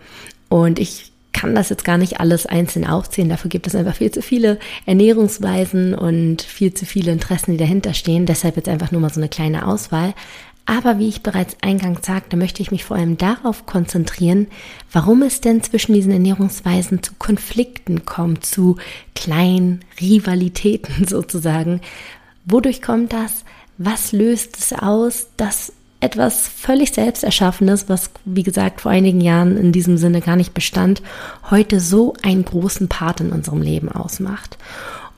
Und 0.48 0.78
ich 0.78 1.12
kann 1.34 1.54
das 1.54 1.68
jetzt 1.68 1.84
gar 1.84 1.98
nicht 1.98 2.20
alles 2.20 2.46
einzeln 2.46 2.86
aufzählen. 2.86 3.28
Dafür 3.28 3.50
gibt 3.50 3.66
es 3.66 3.74
einfach 3.74 3.96
viel 3.96 4.10
zu 4.10 4.22
viele 4.22 4.58
Ernährungsweisen 4.86 5.94
und 5.94 6.40
viel 6.40 6.72
zu 6.72 6.86
viele 6.86 7.12
Interessen, 7.12 7.52
die 7.52 7.58
dahinter 7.58 7.92
stehen. 7.92 8.24
Deshalb 8.24 8.56
jetzt 8.56 8.68
einfach 8.68 8.92
nur 8.92 9.02
mal 9.02 9.12
so 9.12 9.20
eine 9.20 9.28
kleine 9.28 9.66
Auswahl. 9.66 10.14
Aber 10.66 10.98
wie 10.98 11.08
ich 11.08 11.22
bereits 11.22 11.56
eingangs 11.60 12.06
sagte, 12.06 12.38
möchte 12.38 12.62
ich 12.62 12.70
mich 12.70 12.84
vor 12.84 12.96
allem 12.96 13.18
darauf 13.18 13.66
konzentrieren, 13.66 14.46
warum 14.90 15.22
es 15.22 15.42
denn 15.42 15.62
zwischen 15.62 15.92
diesen 15.92 16.12
Ernährungsweisen 16.12 17.02
zu 17.02 17.12
Konflikten 17.18 18.06
kommt, 18.06 18.46
zu 18.46 18.76
kleinen 19.14 19.80
Rivalitäten 20.00 21.04
sozusagen. 21.06 21.82
Wodurch 22.46 22.80
kommt 22.80 23.12
das? 23.12 23.44
Was 23.76 24.12
löst 24.12 24.56
es 24.58 24.72
aus, 24.72 25.26
dass 25.36 25.72
etwas 26.04 26.46
völlig 26.48 26.92
Selbsterschaffenes, 26.92 27.88
was, 27.88 28.10
wie 28.24 28.42
gesagt, 28.42 28.82
vor 28.82 28.92
einigen 28.92 29.20
Jahren 29.20 29.56
in 29.56 29.72
diesem 29.72 29.96
Sinne 29.96 30.20
gar 30.20 30.36
nicht 30.36 30.52
bestand, 30.52 31.02
heute 31.50 31.80
so 31.80 32.14
einen 32.22 32.44
großen 32.44 32.88
Part 32.88 33.20
in 33.20 33.32
unserem 33.32 33.62
Leben 33.62 33.90
ausmacht. 33.90 34.58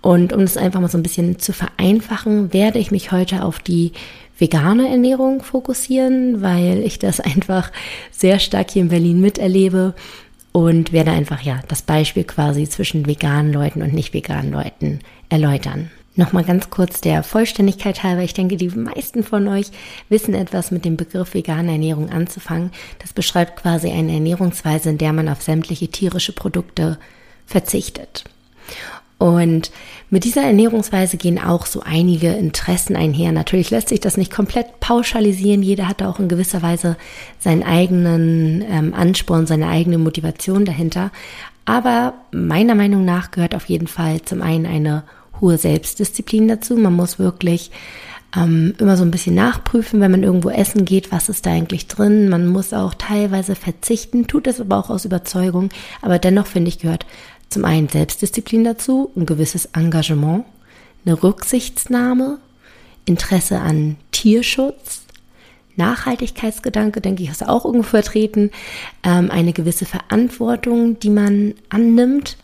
Und 0.01 0.33
um 0.33 0.43
das 0.43 0.57
einfach 0.57 0.81
mal 0.81 0.89
so 0.89 0.97
ein 0.97 1.03
bisschen 1.03 1.41
zu 1.41 1.53
vereinfachen, 1.53 2.53
werde 2.53 2.79
ich 2.79 2.93
mich 2.93 3.11
heute 3.11 3.43
auf 3.43 3.59
die 3.59 3.93
vegane 4.39 4.89
Ernährung 4.89 5.43
fokussieren, 5.43 6.43
weil 6.43 6.83
ich 6.85 7.01
das 7.01 7.19
einfach 7.21 7.73
sehr 8.13 8.39
stark 8.39 8.71
hier 8.71 8.83
in 8.83 8.89
Berlin 8.89 9.21
miterlebe 9.21 9.95
und 10.53 10.93
werde 10.93 11.11
einfach 11.11 11.43
ja 11.43 11.61
das 11.69 11.83
Beispiel 11.83 12.25
quasi 12.25 12.69
zwischen 12.69 13.07
veganen 13.07 13.53
Leuten 13.53 13.83
und 13.83 13.93
nicht 13.93 14.15
veganen 14.15 14.53
Leuten 14.53 15.01
erläutern. 15.29 15.91
Nochmal 16.17 16.45
ganz 16.45 16.71
kurz 16.71 17.03
der 17.03 17.23
Vollständigkeit 17.23 18.03
halber. 18.03 18.23
Ich 18.23 18.33
denke, 18.33 18.57
die 18.57 18.71
meisten 18.71 19.23
von 19.23 19.47
euch 19.49 19.71
wissen 20.09 20.35
etwas 20.35 20.71
mit 20.71 20.87
dem 20.87 20.97
Begriff 20.97 21.35
vegane 21.35 21.73
Ernährung 21.73 22.09
anzufangen. 22.09 22.71
Das 23.01 23.13
beschreibt 23.13 23.61
quasi 23.61 23.91
eine 23.91 24.15
Ernährungsweise, 24.15 24.91
in 24.91 24.99
der 24.99 25.13
man 25.13 25.29
auf 25.29 25.43
sämtliche 25.43 25.89
tierische 25.89 26.33
Produkte 26.33 26.99
verzichtet. 27.45 28.25
Und 29.19 29.71
mit 30.11 30.25
dieser 30.25 30.43
Ernährungsweise 30.43 31.19
gehen 31.19 31.39
auch 31.39 31.67
so 31.67 31.81
einige 31.81 32.33
Interessen 32.33 32.97
einher. 32.97 33.33
Natürlich 33.33 33.71
lässt 33.71 33.89
sich 33.91 34.01
das 34.01 34.17
nicht 34.17 34.33
komplett 34.33 34.81
pauschalisieren. 34.81 35.63
Jeder 35.63 35.89
hat 35.89 36.03
auch 36.03 36.19
in 36.19 36.29
gewisser 36.29 36.63
Weise 36.63 36.97
seinen 37.39 37.63
eigenen 37.63 38.65
ähm, 38.71 38.95
Ansporn, 38.95 39.47
seine 39.47 39.69
eigene 39.69 39.99
Motivation 39.99 40.65
dahinter. 40.65 41.11
Aber 41.67 42.15
meiner 42.31 42.75
Meinung 42.75 43.05
nach 43.05 43.31
gehört 43.31 43.55
auf 43.55 43.67
jeden 43.67 43.89
Fall 43.89 44.23
zum 44.23 44.41
einen 44.41 44.67
eine 44.67 45.05
hohe 45.41 45.59
Selbstdisziplin 45.59 46.49
dazu. 46.49 46.77
Man 46.77 46.95
muss 46.95 47.19
wirklich 47.19 47.71
ähm, 48.37 48.75
immer 48.79 48.97
so 48.97 49.05
ein 49.05 49.11
bisschen 49.11 49.35
nachprüfen, 49.35 50.01
wenn 50.01 50.11
man 50.11 50.23
irgendwo 50.23 50.51
essen 50.51 50.85
geht, 50.85 51.13
was 51.13 51.29
ist 51.29 51.47
da 51.47 51.51
eigentlich 51.53 51.87
drin. 51.87 52.29
Man 52.29 52.47
muss 52.47 52.73
auch 52.73 52.95
teilweise 52.95 53.55
verzichten, 53.55 54.27
tut 54.27 54.47
das 54.47 54.61
aber 54.61 54.77
auch 54.79 54.91
aus 54.91 55.05
Überzeugung. 55.05 55.71
Aber 56.03 56.19
dennoch 56.19 56.47
finde 56.47 56.69
ich 56.69 56.79
gehört 56.79 57.07
zum 57.49 57.65
einen 57.65 57.89
Selbstdisziplin 57.89 58.65
dazu, 58.65 59.11
ein 59.17 59.27
gewisses 59.27 59.67
Engagement, 59.67 60.45
eine 61.05 61.23
Rücksichtsnahme, 61.23 62.39
Interesse 63.05 63.61
an 63.61 63.97
Tierschutz, 64.11 65.03
Nachhaltigkeitsgedanke, 65.77 67.01
denke 67.01 67.23
ich, 67.23 67.31
ist 67.31 67.47
auch 67.47 67.65
irgendwo 67.65 67.89
vertreten, 67.91 68.51
ähm, 69.05 69.31
eine 69.31 69.53
gewisse 69.53 69.85
Verantwortung, 69.85 70.99
die 70.99 71.11
man 71.11 71.55
annimmt 71.69 72.37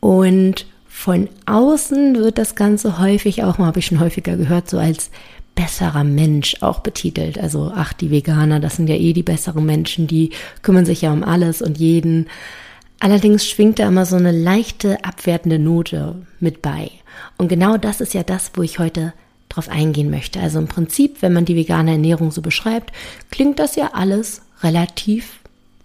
und 0.00 0.66
von 0.98 1.28
außen 1.46 2.16
wird 2.16 2.38
das 2.38 2.56
Ganze 2.56 2.98
häufig 2.98 3.44
auch, 3.44 3.56
mal 3.56 3.66
habe 3.66 3.78
ich 3.78 3.86
schon 3.86 4.00
häufiger 4.00 4.36
gehört, 4.36 4.68
so 4.68 4.78
als 4.78 5.10
besserer 5.54 6.02
Mensch 6.02 6.56
auch 6.60 6.80
betitelt. 6.80 7.38
Also, 7.38 7.72
ach, 7.72 7.92
die 7.92 8.10
Veganer, 8.10 8.58
das 8.58 8.74
sind 8.74 8.88
ja 8.88 8.96
eh 8.96 9.12
die 9.12 9.22
besseren 9.22 9.64
Menschen, 9.64 10.08
die 10.08 10.30
kümmern 10.62 10.84
sich 10.84 11.02
ja 11.02 11.12
um 11.12 11.22
alles 11.22 11.62
und 11.62 11.78
jeden. 11.78 12.26
Allerdings 12.98 13.48
schwingt 13.48 13.78
da 13.78 13.86
immer 13.86 14.06
so 14.06 14.16
eine 14.16 14.32
leichte 14.32 15.04
abwertende 15.04 15.60
Note 15.60 16.16
mit 16.40 16.62
bei. 16.62 16.90
Und 17.36 17.46
genau 17.46 17.76
das 17.76 18.00
ist 18.00 18.12
ja 18.12 18.24
das, 18.24 18.50
wo 18.54 18.62
ich 18.62 18.80
heute 18.80 19.12
drauf 19.48 19.68
eingehen 19.68 20.10
möchte. 20.10 20.40
Also 20.40 20.58
im 20.58 20.66
Prinzip, 20.66 21.22
wenn 21.22 21.32
man 21.32 21.44
die 21.44 21.54
vegane 21.54 21.92
Ernährung 21.92 22.32
so 22.32 22.42
beschreibt, 22.42 22.90
klingt 23.30 23.60
das 23.60 23.76
ja 23.76 23.90
alles 23.92 24.42
relativ 24.64 25.38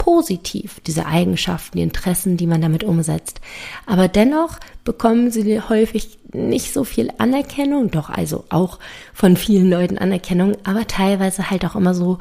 positiv, 0.03 0.81
diese 0.85 1.05
Eigenschaften, 1.05 1.77
die 1.77 1.83
Interessen, 1.83 2.35
die 2.35 2.45
man 2.45 2.61
damit 2.61 2.83
umsetzt. 2.83 3.39
Aber 3.85 4.09
dennoch 4.09 4.59
bekommen 4.83 5.31
sie 5.31 5.61
häufig 5.61 6.19
nicht 6.33 6.73
so 6.73 6.83
viel 6.83 7.09
Anerkennung, 7.19 7.89
doch 7.89 8.09
also 8.09 8.43
auch 8.49 8.79
von 9.13 9.37
vielen 9.37 9.69
Leuten 9.69 9.97
Anerkennung, 9.97 10.57
aber 10.65 10.87
teilweise 10.87 11.49
halt 11.49 11.63
auch 11.63 11.77
immer 11.77 11.93
so 11.93 12.17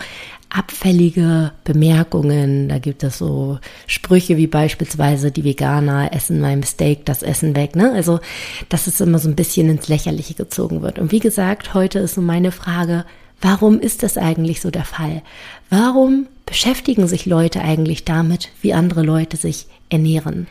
abfällige 0.48 1.50
Bemerkungen. 1.64 2.68
Da 2.68 2.78
gibt 2.78 3.02
es 3.02 3.18
so 3.18 3.58
Sprüche 3.88 4.36
wie 4.36 4.46
beispielsweise 4.46 5.32
die 5.32 5.42
Veganer 5.42 6.12
essen 6.12 6.40
mein 6.40 6.62
Steak, 6.62 7.04
das 7.04 7.24
Essen 7.24 7.56
weg. 7.56 7.74
Ne? 7.74 7.90
Also, 7.96 8.20
dass 8.68 8.86
es 8.86 9.00
immer 9.00 9.18
so 9.18 9.28
ein 9.28 9.34
bisschen 9.34 9.68
ins 9.68 9.88
Lächerliche 9.88 10.34
gezogen 10.34 10.82
wird. 10.82 11.00
Und 11.00 11.10
wie 11.10 11.18
gesagt, 11.18 11.74
heute 11.74 11.98
ist 11.98 12.14
so 12.14 12.20
meine 12.20 12.52
Frage, 12.52 13.06
warum 13.42 13.78
ist 13.78 14.02
das 14.02 14.16
eigentlich 14.16 14.60
so 14.60 14.70
der 14.70 14.84
Fall? 14.84 15.22
Warum 15.68 16.26
beschäftigen 16.46 17.06
sich 17.06 17.26
Leute 17.26 17.60
eigentlich 17.60 18.04
damit, 18.04 18.48
wie 18.62 18.72
andere 18.72 19.02
Leute 19.02 19.36
sich 19.36 19.66
ernähren? 19.90 20.46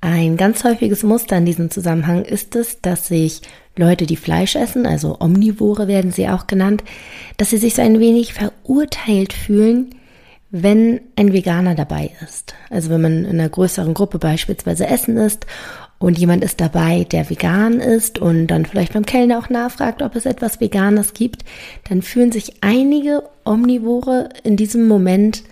Ein 0.00 0.36
ganz 0.36 0.64
häufiges 0.64 1.02
Muster 1.02 1.36
in 1.36 1.46
diesem 1.46 1.70
Zusammenhang 1.70 2.24
ist 2.24 2.56
es, 2.56 2.80
dass 2.80 3.08
sich 3.08 3.42
Leute, 3.76 4.06
die 4.06 4.16
Fleisch 4.16 4.56
essen, 4.56 4.86
also 4.86 5.18
Omnivore 5.20 5.86
werden 5.88 6.10
sie 6.10 6.28
auch 6.28 6.46
genannt, 6.46 6.82
dass 7.36 7.50
sie 7.50 7.58
sich 7.58 7.74
so 7.74 7.82
ein 7.82 8.00
wenig 8.00 8.32
verurteilt 8.32 9.34
fühlen, 9.34 9.94
wenn 10.50 11.00
ein 11.16 11.32
Veganer 11.32 11.74
dabei 11.74 12.12
ist. 12.24 12.54
Also 12.70 12.88
wenn 12.90 13.02
man 13.02 13.24
in 13.24 13.40
einer 13.40 13.48
größeren 13.48 13.92
Gruppe 13.92 14.18
beispielsweise 14.18 14.86
essen 14.86 15.16
isst 15.18 15.46
und 15.98 16.18
jemand 16.18 16.44
ist 16.44 16.60
dabei, 16.60 17.04
der 17.04 17.30
vegan 17.30 17.80
ist 17.80 18.18
und 18.18 18.48
dann 18.48 18.66
vielleicht 18.66 18.92
beim 18.92 19.06
Kellner 19.06 19.38
auch 19.38 19.48
nachfragt, 19.48 20.02
ob 20.02 20.14
es 20.14 20.26
etwas 20.26 20.60
Veganes 20.60 21.14
gibt, 21.14 21.44
dann 21.88 22.02
fühlen 22.02 22.32
sich 22.32 22.62
einige 22.62 23.22
Omnivore 23.44 24.28
in 24.42 24.56
diesem 24.56 24.88
Moment 24.88 25.42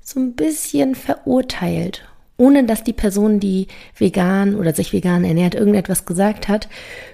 so 0.00 0.18
ein 0.18 0.34
bisschen 0.34 0.96
verurteilt, 0.96 2.02
ohne 2.36 2.64
dass 2.64 2.82
die 2.82 2.92
Person, 2.92 3.38
die 3.38 3.68
vegan 3.96 4.56
oder 4.56 4.74
sich 4.74 4.92
vegan 4.92 5.24
ernährt, 5.24 5.54
irgendetwas 5.54 6.04
gesagt 6.04 6.48
hat, 6.48 6.68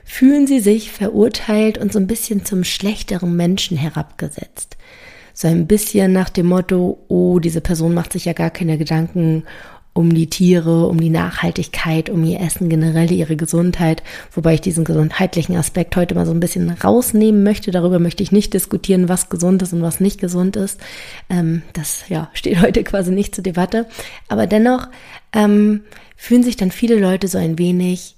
fühlen 0.05 0.47
sie 0.47 0.61
sich 0.61 0.91
verurteilt 0.91 1.77
und 1.77 1.93
so 1.93 1.99
ein 1.99 2.07
bisschen 2.07 2.45
zum 2.47 2.65
schlechteren 2.65 3.37
Menschen 3.37 3.77
herabgesetzt. 3.77 4.79
So 5.35 5.49
ein 5.49 5.67
bisschen 5.67 6.13
nach 6.13 6.31
dem 6.31 6.47
Motto, 6.47 6.99
oh, 7.09 7.39
diese 7.39 7.61
Person 7.61 7.95
macht 7.95 8.13
sich 8.13 8.25
ja 8.25 8.33
gar 8.33 8.51
keine 8.51 8.79
Gedanken 8.79 9.45
um 9.93 10.15
die 10.15 10.29
Tiere, 10.29 10.87
um 10.87 11.01
die 11.01 11.11
Nachhaltigkeit, 11.11 12.11
um 12.11 12.23
ihr 12.25 12.41
Essen 12.41 12.69
generell, 12.69 13.11
ihre 13.11 13.37
Gesundheit, 13.37 14.03
wobei 14.33 14.55
ich 14.55 14.61
diesen 14.61 14.85
gesundheitlichen 14.85 15.57
Aspekt 15.57 15.97
heute 15.97 16.15
mal 16.15 16.27
so 16.27 16.33
ein 16.33 16.41
bisschen 16.41 16.71
rausnehmen 16.71 17.43
möchte. 17.43 17.71
Darüber 17.71 17.99
möchte 17.99 18.23
ich 18.23 18.33
nicht 18.33 18.55
diskutieren, 18.55 19.09
was 19.09 19.31
gesund 19.31 19.63
ist 19.63 19.73
und 19.73 19.83
was 19.83 20.01
nicht 20.01 20.21
gesund 20.21 20.57
ist. 20.57 20.81
Ähm, 21.29 21.63
das 21.73 22.05
ja 22.09 22.31
steht 22.35 22.63
heute 22.63 22.85
quasi 22.85 23.11
nicht 23.11 23.35
zur 23.35 23.45
Debatte. 23.45 23.87
Aber 24.29 24.47
dennoch 24.47 24.89
ähm, 25.33 25.83
fühlen 26.17 26.45
sich 26.45 26.57
dann 26.57 26.71
viele 26.71 26.99
Leute 26.99 27.27
so 27.27 27.39
ein 27.39 27.59
wenig 27.59 28.17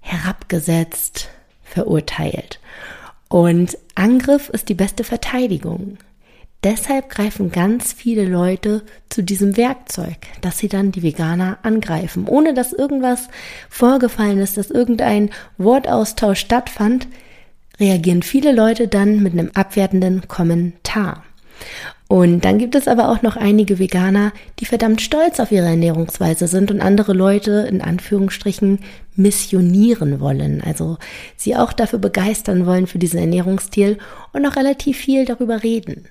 herabgesetzt, 0.00 1.28
verurteilt. 1.62 2.60
Und 3.28 3.78
Angriff 3.94 4.48
ist 4.48 4.68
die 4.68 4.74
beste 4.74 5.04
Verteidigung. 5.04 5.98
Deshalb 6.62 7.08
greifen 7.08 7.50
ganz 7.50 7.94
viele 7.94 8.26
Leute 8.26 8.82
zu 9.08 9.22
diesem 9.22 9.56
Werkzeug, 9.56 10.18
dass 10.42 10.58
sie 10.58 10.68
dann 10.68 10.92
die 10.92 11.02
Veganer 11.02 11.58
angreifen, 11.62 12.26
ohne 12.26 12.52
dass 12.52 12.74
irgendwas 12.74 13.28
vorgefallen 13.70 14.38
ist, 14.38 14.58
dass 14.58 14.70
irgendein 14.70 15.30
Wortaustausch 15.56 16.38
stattfand, 16.38 17.08
reagieren 17.78 18.22
viele 18.22 18.52
Leute 18.52 18.88
dann 18.88 19.22
mit 19.22 19.32
einem 19.32 19.50
abwertenden 19.54 20.28
Kommentar. 20.28 21.24
Und 22.08 22.44
dann 22.44 22.58
gibt 22.58 22.74
es 22.74 22.88
aber 22.88 23.08
auch 23.08 23.22
noch 23.22 23.36
einige 23.36 23.78
Veganer, 23.78 24.32
die 24.58 24.64
verdammt 24.64 25.00
stolz 25.00 25.38
auf 25.38 25.52
ihre 25.52 25.68
Ernährungsweise 25.68 26.48
sind 26.48 26.72
und 26.72 26.80
andere 26.80 27.12
Leute 27.12 27.68
in 27.70 27.80
Anführungsstrichen 27.80 28.80
missionieren 29.14 30.18
wollen. 30.18 30.60
Also 30.60 30.98
sie 31.36 31.54
auch 31.54 31.72
dafür 31.72 32.00
begeistern 32.00 32.66
wollen 32.66 32.88
für 32.88 32.98
diesen 32.98 33.20
Ernährungsstil 33.20 33.98
und 34.32 34.42
noch 34.42 34.56
relativ 34.56 34.98
viel 34.98 35.24
darüber 35.24 35.62
reden. 35.62 36.08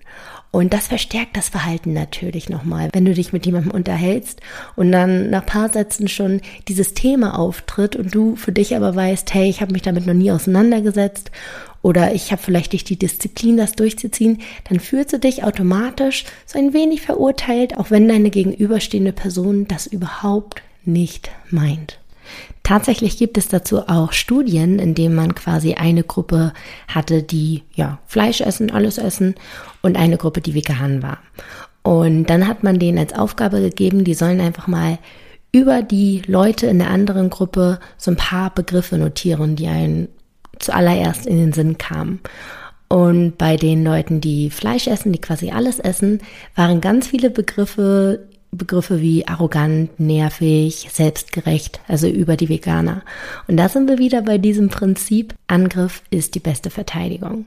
Und 0.52 0.74
das 0.74 0.88
verstärkt 0.88 1.38
das 1.38 1.50
Verhalten 1.50 1.94
natürlich 1.94 2.50
nochmal, 2.50 2.90
wenn 2.94 3.06
du 3.06 3.14
dich 3.14 3.34
mit 3.34 3.46
jemandem 3.46 3.72
unterhältst 3.72 4.42
und 4.76 4.92
dann 4.92 5.30
nach 5.30 5.46
paar 5.46 5.70
Sätzen 5.70 6.08
schon 6.08 6.42
dieses 6.68 6.96
Thema 6.96 7.38
auftritt 7.38 7.96
und 7.96 8.16
du 8.16 8.36
für 8.36 8.52
dich 8.52 8.76
aber 8.76 8.96
weißt, 8.96 9.32
hey, 9.34 9.48
ich 9.48 9.62
habe 9.62 9.74
mich 9.74 9.84
damit 9.84 10.08
noch 10.08 10.16
nie 10.16 10.32
auseinandergesetzt 10.32 11.30
oder 11.84 12.14
ich 12.14 12.32
habe 12.32 12.42
vielleicht 12.42 12.74
nicht 12.74 12.90
die 12.90 12.98
Disziplin, 12.98 13.58
das 13.58 13.74
durchzuziehen, 13.74 14.42
dann 14.68 14.80
fühlst 14.80 15.14
du 15.14 15.20
dich 15.20 15.44
automatisch 15.44 16.26
so 16.48 16.58
ein 16.58 16.74
wenig 16.74 17.02
verurteilt, 17.02 17.78
auch 17.78 17.92
wenn 17.92 18.08
deine 18.08 18.32
gegenüberstehende 18.32 19.14
Person 19.14 19.68
das 19.68 19.86
überhaupt 19.86 20.64
nicht 20.84 21.30
meint. 21.52 21.99
Tatsächlich 22.64 23.18
gibt 23.18 23.38
es 23.38 23.48
dazu 23.48 23.88
auch 23.88 24.14
Studien, 24.14 24.80
in 24.80 24.96
denen 24.96 25.16
man 25.16 25.36
quasi 25.36 25.74
eine 25.74 26.04
Gruppe 26.04 26.54
hatte, 26.88 27.24
die 27.24 27.64
ja 27.74 28.00
Fleisch 28.06 28.42
essen, 28.42 28.72
alles 28.72 28.98
essen 28.98 29.36
und 29.82 29.98
eine 29.98 30.18
Gruppe, 30.18 30.42
die 30.42 30.54
vegan 30.54 31.02
war. 31.02 31.20
Und 31.82 32.26
dann 32.26 32.48
hat 32.48 32.64
man 32.64 32.78
denen 32.78 33.00
als 33.00 33.14
Aufgabe 33.14 33.62
gegeben, 33.62 34.04
die 34.04 34.14
sollen 34.14 34.42
einfach 34.42 34.68
mal 34.68 35.00
über 35.52 35.82
die 35.82 36.22
Leute 36.28 36.68
in 36.68 36.80
der 36.80 36.92
anderen 36.92 37.30
Gruppe 37.30 37.80
so 37.98 38.12
ein 38.12 38.18
paar 38.18 38.54
Begriffe 38.54 38.98
notieren, 38.98 39.56
die 39.56 39.68
einen 39.68 40.10
zuallererst 40.60 41.26
in 41.26 41.38
den 41.38 41.54
Sinn 41.54 41.78
kamen. 41.78 42.20
Und 42.88 43.38
bei 43.38 43.56
den 43.56 43.84
Leuten, 43.84 44.20
die 44.20 44.50
Fleisch 44.50 44.88
essen, 44.88 45.12
die 45.12 45.22
quasi 45.22 45.52
alles 45.52 45.80
essen, 45.80 46.22
waren 46.56 46.82
ganz 46.82 47.08
viele 47.08 47.30
Begriffe 47.30 48.28
Begriffe 48.52 49.00
wie 49.00 49.28
arrogant, 49.28 50.00
nervig, 50.00 50.90
selbstgerecht, 50.92 51.82
also 51.88 52.08
über 52.08 52.36
die 52.36 52.50
Veganer. 52.50 53.04
Und 53.48 53.58
da 53.58 53.70
sind 53.70 53.88
wir 53.88 54.00
wieder 54.00 54.24
bei 54.24 54.38
diesem 54.38 54.70
Prinzip, 54.70 55.36
Angriff 55.48 56.02
ist 56.10 56.34
die 56.34 56.40
beste 56.40 56.70
Verteidigung. 56.70 57.46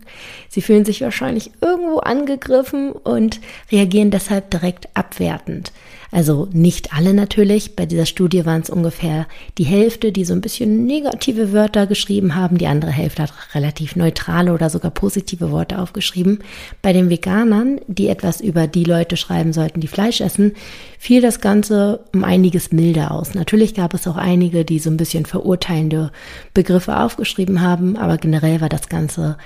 Sie 0.49 0.63
fühlen 0.63 0.85
sich 0.85 1.01
wahrscheinlich 1.01 1.51
irgendwo 1.61 1.99
angegriffen 1.99 2.93
und 2.93 3.41
reagieren 3.71 4.11
deshalb 4.11 4.51
direkt 4.51 4.89
abwertend. 4.95 5.73
Also 6.12 6.47
nicht 6.52 6.92
alle 6.92 7.14
natürlich. 7.14 7.75
Bei 7.75 7.87
dieser 7.87 8.04
Studie 8.04 8.45
waren 8.45 8.61
es 8.61 8.69
ungefähr 8.69 9.26
die 9.57 9.64
Hälfte, 9.64 10.12
die 10.12 10.26
so 10.26 10.35
ein 10.35 10.42
bisschen 10.42 10.85
negative 10.85 11.52
Wörter 11.52 11.87
geschrieben 11.87 12.35
haben. 12.35 12.59
Die 12.59 12.66
andere 12.66 12.90
Hälfte 12.90 13.23
hat 13.23 13.33
relativ 13.54 13.97
neutrale 13.97 14.52
oder 14.52 14.69
sogar 14.69 14.90
positive 14.90 15.50
Worte 15.50 15.78
aufgeschrieben. 15.78 16.40
Bei 16.83 16.92
den 16.92 17.09
Veganern, 17.09 17.81
die 17.87 18.09
etwas 18.09 18.42
über 18.42 18.66
die 18.66 18.85
Leute 18.85 19.16
schreiben 19.16 19.54
sollten, 19.54 19.81
die 19.81 19.88
Fleisch 19.88 20.21
essen, 20.21 20.52
fiel 20.99 21.23
das 21.23 21.40
Ganze 21.40 22.00
um 22.12 22.25
einiges 22.25 22.73
milder 22.73 23.12
aus. 23.12 23.35
Natürlich 23.35 23.75
gab 23.75 23.95
es 23.95 24.07
auch 24.07 24.19
einige, 24.19 24.66
die 24.66 24.81
so 24.81 24.90
ein 24.90 24.99
bisschen 24.99 25.25
verurteilende 25.25 26.12
Begriffe 26.52 26.99
aufgeschrieben 26.99 27.62
haben, 27.62 27.97
aber 27.97 28.19
generell 28.19 28.61
war 28.61 28.69
das 28.69 28.90
Ganze 28.90 29.38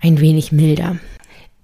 ein 0.00 0.20
wenig 0.20 0.52
milder. 0.52 0.96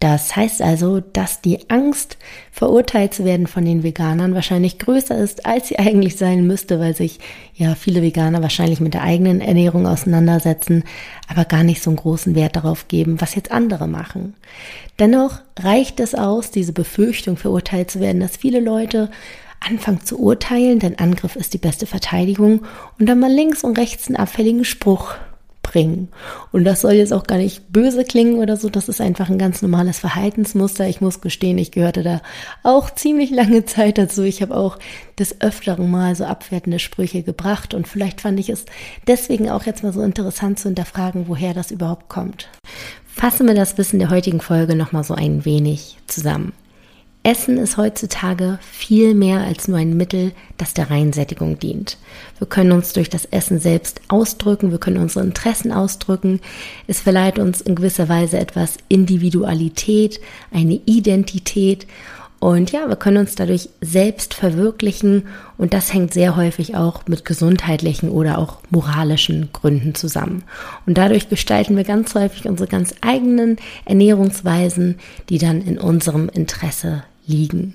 Das 0.00 0.36
heißt 0.36 0.62
also, 0.62 1.00
dass 1.00 1.40
die 1.40 1.68
Angst, 1.70 2.18
verurteilt 2.52 3.14
zu 3.14 3.24
werden 3.24 3.48
von 3.48 3.64
den 3.64 3.82
Veganern, 3.82 4.34
wahrscheinlich 4.34 4.78
größer 4.78 5.16
ist, 5.18 5.44
als 5.44 5.68
sie 5.68 5.78
eigentlich 5.78 6.16
sein 6.16 6.46
müsste, 6.46 6.78
weil 6.78 6.94
sich 6.94 7.18
ja 7.54 7.74
viele 7.74 8.02
Veganer 8.02 8.42
wahrscheinlich 8.42 8.80
mit 8.80 8.94
der 8.94 9.02
eigenen 9.02 9.40
Ernährung 9.40 9.86
auseinandersetzen, 9.86 10.84
aber 11.28 11.44
gar 11.44 11.64
nicht 11.64 11.82
so 11.82 11.90
einen 11.90 11.96
großen 11.96 12.34
Wert 12.34 12.54
darauf 12.54 12.86
geben, 12.88 13.20
was 13.20 13.34
jetzt 13.34 13.50
andere 13.50 13.88
machen. 13.88 14.34
Dennoch 14.98 15.40
reicht 15.58 15.98
es 16.00 16.14
aus, 16.14 16.50
diese 16.50 16.72
Befürchtung, 16.72 17.36
verurteilt 17.36 17.90
zu 17.90 18.00
werden, 18.00 18.20
dass 18.20 18.36
viele 18.36 18.60
Leute 18.60 19.10
anfangen 19.60 20.04
zu 20.04 20.20
urteilen, 20.20 20.78
denn 20.78 20.98
Angriff 20.98 21.34
ist 21.34 21.54
die 21.54 21.58
beste 21.58 21.86
Verteidigung 21.86 22.62
und 22.98 23.08
dann 23.08 23.18
mal 23.18 23.32
links 23.32 23.64
und 23.64 23.76
rechts 23.76 24.06
einen 24.06 24.16
abfälligen 24.16 24.64
Spruch 24.64 25.14
bringen. 25.70 26.08
Und 26.52 26.64
das 26.64 26.80
soll 26.80 26.92
jetzt 26.92 27.12
auch 27.12 27.24
gar 27.24 27.38
nicht 27.38 27.72
böse 27.72 28.04
klingen 28.04 28.38
oder 28.38 28.56
so, 28.56 28.68
das 28.68 28.88
ist 28.88 29.00
einfach 29.00 29.28
ein 29.28 29.38
ganz 29.38 29.62
normales 29.62 29.98
Verhaltensmuster. 29.98 30.88
Ich 30.88 31.00
muss 31.00 31.20
gestehen, 31.20 31.58
ich 31.58 31.70
gehörte 31.70 32.02
da 32.02 32.20
auch 32.62 32.94
ziemlich 32.94 33.30
lange 33.30 33.64
Zeit 33.64 33.98
dazu. 33.98 34.22
Ich 34.22 34.42
habe 34.42 34.56
auch 34.56 34.78
des 35.18 35.40
Öfteren 35.40 35.90
mal 35.90 36.14
so 36.14 36.24
abwertende 36.24 36.78
Sprüche 36.78 37.22
gebracht 37.22 37.74
und 37.74 37.88
vielleicht 37.88 38.20
fand 38.20 38.40
ich 38.40 38.48
es 38.48 38.64
deswegen 39.06 39.50
auch 39.50 39.64
jetzt 39.64 39.82
mal 39.82 39.92
so 39.92 40.02
interessant 40.02 40.58
zu 40.58 40.68
hinterfragen, 40.68 41.28
woher 41.28 41.54
das 41.54 41.70
überhaupt 41.70 42.08
kommt. 42.08 42.48
Fassen 43.06 43.46
wir 43.46 43.54
das 43.54 43.78
Wissen 43.78 43.98
der 43.98 44.10
heutigen 44.10 44.40
Folge 44.40 44.76
nochmal 44.76 45.04
so 45.04 45.14
ein 45.14 45.44
wenig 45.44 45.98
zusammen. 46.06 46.52
Essen 47.28 47.58
ist 47.58 47.76
heutzutage 47.76 48.58
viel 48.62 49.12
mehr 49.12 49.40
als 49.40 49.68
nur 49.68 49.76
ein 49.76 49.98
Mittel, 49.98 50.32
das 50.56 50.72
der 50.72 50.90
Reinsättigung 50.90 51.58
dient. 51.58 51.98
Wir 52.38 52.46
können 52.46 52.72
uns 52.72 52.94
durch 52.94 53.10
das 53.10 53.26
Essen 53.26 53.58
selbst 53.58 54.00
ausdrücken, 54.08 54.70
wir 54.70 54.78
können 54.78 54.96
unsere 54.96 55.26
Interessen 55.26 55.70
ausdrücken. 55.70 56.40
Es 56.86 57.02
verleiht 57.02 57.38
uns 57.38 57.60
in 57.60 57.74
gewisser 57.74 58.08
Weise 58.08 58.38
etwas 58.38 58.78
Individualität, 58.88 60.22
eine 60.52 60.80
Identität 60.86 61.86
und 62.40 62.70
ja, 62.70 62.88
wir 62.88 62.96
können 62.96 63.16
uns 63.16 63.34
dadurch 63.34 63.68
selbst 63.80 64.32
verwirklichen 64.32 65.24
und 65.56 65.74
das 65.74 65.92
hängt 65.92 66.14
sehr 66.14 66.36
häufig 66.36 66.76
auch 66.76 67.02
mit 67.08 67.24
gesundheitlichen 67.24 68.10
oder 68.10 68.38
auch 68.38 68.58
moralischen 68.70 69.50
Gründen 69.52 69.94
zusammen. 69.96 70.44
Und 70.86 70.96
dadurch 70.98 71.28
gestalten 71.28 71.76
wir 71.76 71.84
ganz 71.84 72.14
häufig 72.14 72.48
unsere 72.48 72.68
ganz 72.68 72.94
eigenen 73.00 73.56
Ernährungsweisen, 73.86 74.98
die 75.28 75.38
dann 75.38 75.62
in 75.62 75.78
unserem 75.78 76.28
Interesse 76.28 77.02
liegen. 77.28 77.74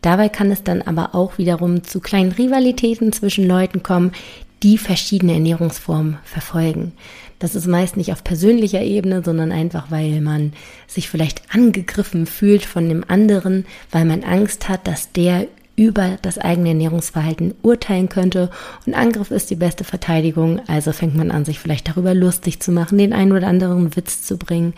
Dabei 0.00 0.30
kann 0.30 0.50
es 0.50 0.62
dann 0.62 0.80
aber 0.80 1.14
auch 1.14 1.36
wiederum 1.36 1.84
zu 1.84 2.00
kleinen 2.00 2.32
Rivalitäten 2.32 3.12
zwischen 3.12 3.46
Leuten 3.46 3.82
kommen, 3.82 4.12
die 4.62 4.78
verschiedene 4.78 5.34
Ernährungsformen 5.34 6.18
verfolgen. 6.24 6.92
Das 7.38 7.54
ist 7.54 7.66
meist 7.66 7.96
nicht 7.96 8.12
auf 8.12 8.22
persönlicher 8.22 8.82
Ebene, 8.82 9.22
sondern 9.24 9.52
einfach, 9.52 9.90
weil 9.90 10.20
man 10.20 10.52
sich 10.86 11.08
vielleicht 11.08 11.54
angegriffen 11.54 12.26
fühlt 12.26 12.64
von 12.64 12.88
dem 12.88 13.04
anderen, 13.08 13.64
weil 13.90 14.04
man 14.04 14.24
Angst 14.24 14.68
hat, 14.68 14.86
dass 14.86 15.12
der 15.12 15.46
über 15.76 16.18
das 16.20 16.36
eigene 16.36 16.68
Ernährungsverhalten 16.70 17.54
urteilen 17.62 18.10
könnte. 18.10 18.50
Und 18.86 18.92
Angriff 18.92 19.30
ist 19.30 19.48
die 19.48 19.56
beste 19.56 19.84
Verteidigung. 19.84 20.60
Also 20.66 20.92
fängt 20.92 21.16
man 21.16 21.30
an, 21.30 21.46
sich 21.46 21.58
vielleicht 21.58 21.88
darüber 21.88 22.12
lustig 22.12 22.60
zu 22.60 22.70
machen, 22.70 22.98
den 22.98 23.14
einen 23.14 23.32
oder 23.32 23.46
anderen 23.46 23.96
Witz 23.96 24.22
zu 24.22 24.36
bringen. 24.36 24.74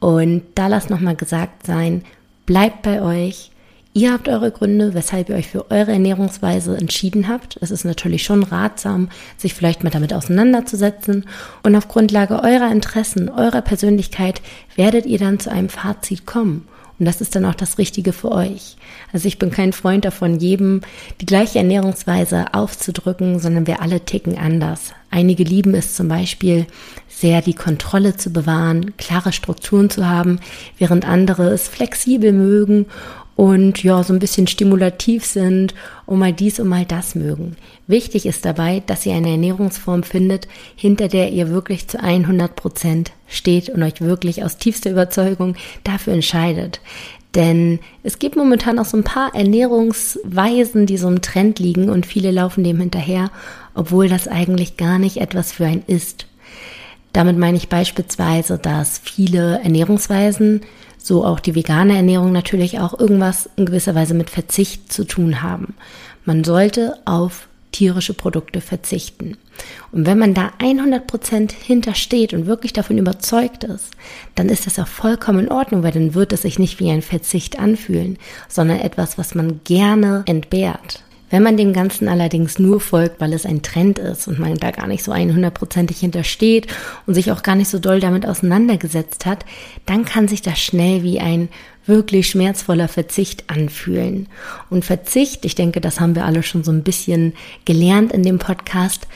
Und 0.00 0.42
da 0.54 0.68
lass 0.68 0.88
nochmal 0.88 1.16
gesagt 1.16 1.66
sein, 1.66 2.02
bleibt 2.46 2.82
bei 2.82 3.02
euch, 3.02 3.52
Ihr 3.94 4.10
habt 4.10 4.26
eure 4.26 4.50
Gründe, 4.50 4.94
weshalb 4.94 5.28
ihr 5.28 5.34
euch 5.36 5.48
für 5.48 5.70
eure 5.70 5.92
Ernährungsweise 5.92 6.74
entschieden 6.78 7.28
habt. 7.28 7.58
Es 7.60 7.70
ist 7.70 7.84
natürlich 7.84 8.22
schon 8.22 8.42
ratsam, 8.42 9.10
sich 9.36 9.52
vielleicht 9.52 9.84
mal 9.84 9.90
damit 9.90 10.14
auseinanderzusetzen. 10.14 11.26
Und 11.62 11.76
auf 11.76 11.88
Grundlage 11.88 12.42
eurer 12.42 12.72
Interessen, 12.72 13.28
eurer 13.28 13.60
Persönlichkeit 13.60 14.40
werdet 14.76 15.04
ihr 15.04 15.18
dann 15.18 15.40
zu 15.40 15.52
einem 15.52 15.68
Fazit 15.68 16.24
kommen. 16.24 16.66
Und 17.02 17.06
das 17.06 17.20
ist 17.20 17.34
dann 17.34 17.46
auch 17.46 17.56
das 17.56 17.78
Richtige 17.78 18.12
für 18.12 18.30
euch. 18.30 18.76
Also 19.12 19.26
ich 19.26 19.40
bin 19.40 19.50
kein 19.50 19.72
Freund 19.72 20.04
davon, 20.04 20.38
jedem 20.38 20.82
die 21.20 21.26
gleiche 21.26 21.58
Ernährungsweise 21.58 22.54
aufzudrücken, 22.54 23.40
sondern 23.40 23.66
wir 23.66 23.82
alle 23.82 24.04
ticken 24.04 24.38
anders. 24.38 24.92
Einige 25.10 25.42
lieben 25.42 25.74
es 25.74 25.96
zum 25.96 26.06
Beispiel 26.06 26.64
sehr, 27.08 27.42
die 27.42 27.54
Kontrolle 27.54 28.16
zu 28.16 28.30
bewahren, 28.30 28.96
klare 28.98 29.32
Strukturen 29.32 29.90
zu 29.90 30.08
haben, 30.08 30.38
während 30.78 31.04
andere 31.04 31.48
es 31.48 31.66
flexibel 31.66 32.32
mögen 32.32 32.86
und 33.36 33.82
ja, 33.82 34.02
so 34.02 34.12
ein 34.12 34.18
bisschen 34.18 34.46
stimulativ 34.46 35.24
sind 35.24 35.74
und 36.06 36.18
mal 36.18 36.32
dies 36.32 36.60
und 36.60 36.68
mal 36.68 36.84
das 36.84 37.14
mögen. 37.14 37.56
Wichtig 37.86 38.26
ist 38.26 38.44
dabei, 38.44 38.82
dass 38.86 39.06
ihr 39.06 39.14
eine 39.14 39.30
Ernährungsform 39.30 40.02
findet, 40.02 40.48
hinter 40.76 41.08
der 41.08 41.30
ihr 41.32 41.50
wirklich 41.50 41.88
zu 41.88 42.00
100 42.00 42.54
Prozent 42.54 43.12
steht 43.26 43.70
und 43.70 43.82
euch 43.82 44.00
wirklich 44.00 44.44
aus 44.44 44.58
tiefster 44.58 44.90
Überzeugung 44.90 45.56
dafür 45.84 46.12
entscheidet. 46.12 46.80
Denn 47.34 47.78
es 48.02 48.18
gibt 48.18 48.36
momentan 48.36 48.78
auch 48.78 48.84
so 48.84 48.98
ein 48.98 49.04
paar 49.04 49.34
Ernährungsweisen, 49.34 50.84
die 50.84 50.98
so 50.98 51.08
im 51.08 51.22
Trend 51.22 51.58
liegen 51.58 51.88
und 51.88 52.04
viele 52.04 52.30
laufen 52.30 52.62
dem 52.62 52.78
hinterher, 52.78 53.30
obwohl 53.74 54.08
das 54.08 54.28
eigentlich 54.28 54.76
gar 54.76 54.98
nicht 54.98 55.16
etwas 55.16 55.52
für 55.52 55.64
ein 55.64 55.82
ist. 55.86 56.26
Damit 57.14 57.38
meine 57.38 57.56
ich 57.56 57.68
beispielsweise, 57.68 58.58
dass 58.58 58.98
viele 58.98 59.60
Ernährungsweisen 59.62 60.62
so 61.06 61.24
auch 61.24 61.40
die 61.40 61.54
vegane 61.54 61.96
Ernährung 61.96 62.32
natürlich 62.32 62.78
auch 62.80 62.98
irgendwas 62.98 63.48
in 63.56 63.66
gewisser 63.66 63.94
Weise 63.94 64.14
mit 64.14 64.30
Verzicht 64.30 64.92
zu 64.92 65.04
tun 65.04 65.42
haben. 65.42 65.74
Man 66.24 66.44
sollte 66.44 66.98
auf 67.04 67.48
tierische 67.72 68.14
Produkte 68.14 68.60
verzichten. 68.60 69.36
Und 69.90 70.06
wenn 70.06 70.18
man 70.18 70.34
da 70.34 70.52
100 70.58 71.06
Prozent 71.06 71.52
hintersteht 71.52 72.32
und 72.32 72.46
wirklich 72.46 72.72
davon 72.72 72.98
überzeugt 72.98 73.64
ist, 73.64 73.90
dann 74.34 74.48
ist 74.48 74.66
das 74.66 74.78
auch 74.78 74.86
vollkommen 74.86 75.46
in 75.46 75.52
Ordnung, 75.52 75.82
weil 75.82 75.92
dann 75.92 76.14
wird 76.14 76.32
es 76.32 76.42
sich 76.42 76.58
nicht 76.58 76.80
wie 76.80 76.90
ein 76.90 77.02
Verzicht 77.02 77.58
anfühlen, 77.58 78.18
sondern 78.48 78.80
etwas, 78.80 79.18
was 79.18 79.34
man 79.34 79.60
gerne 79.64 80.22
entbehrt. 80.26 81.02
Wenn 81.32 81.42
man 81.42 81.56
dem 81.56 81.72
Ganzen 81.72 82.08
allerdings 82.08 82.58
nur 82.58 82.78
folgt, 82.78 83.18
weil 83.18 83.32
es 83.32 83.46
ein 83.46 83.62
Trend 83.62 83.98
ist 83.98 84.28
und 84.28 84.38
man 84.38 84.54
da 84.56 84.70
gar 84.70 84.86
nicht 84.86 85.02
so 85.02 85.12
100%ig 85.12 85.98
hintersteht 85.98 86.66
und 87.06 87.14
sich 87.14 87.32
auch 87.32 87.42
gar 87.42 87.54
nicht 87.54 87.70
so 87.70 87.78
doll 87.78 88.00
damit 88.00 88.26
auseinandergesetzt 88.26 89.24
hat, 89.24 89.46
dann 89.86 90.04
kann 90.04 90.28
sich 90.28 90.42
das 90.42 90.60
schnell 90.60 91.02
wie 91.02 91.20
ein 91.20 91.48
wirklich 91.86 92.28
schmerzvoller 92.28 92.86
Verzicht 92.86 93.48
anfühlen. 93.48 94.28
Und 94.68 94.84
Verzicht, 94.84 95.46
ich 95.46 95.54
denke, 95.54 95.80
das 95.80 96.00
haben 96.00 96.14
wir 96.14 96.26
alle 96.26 96.42
schon 96.42 96.64
so 96.64 96.70
ein 96.70 96.82
bisschen 96.82 97.32
gelernt 97.64 98.12
in 98.12 98.24
dem 98.24 98.38
Podcast, 98.38 99.08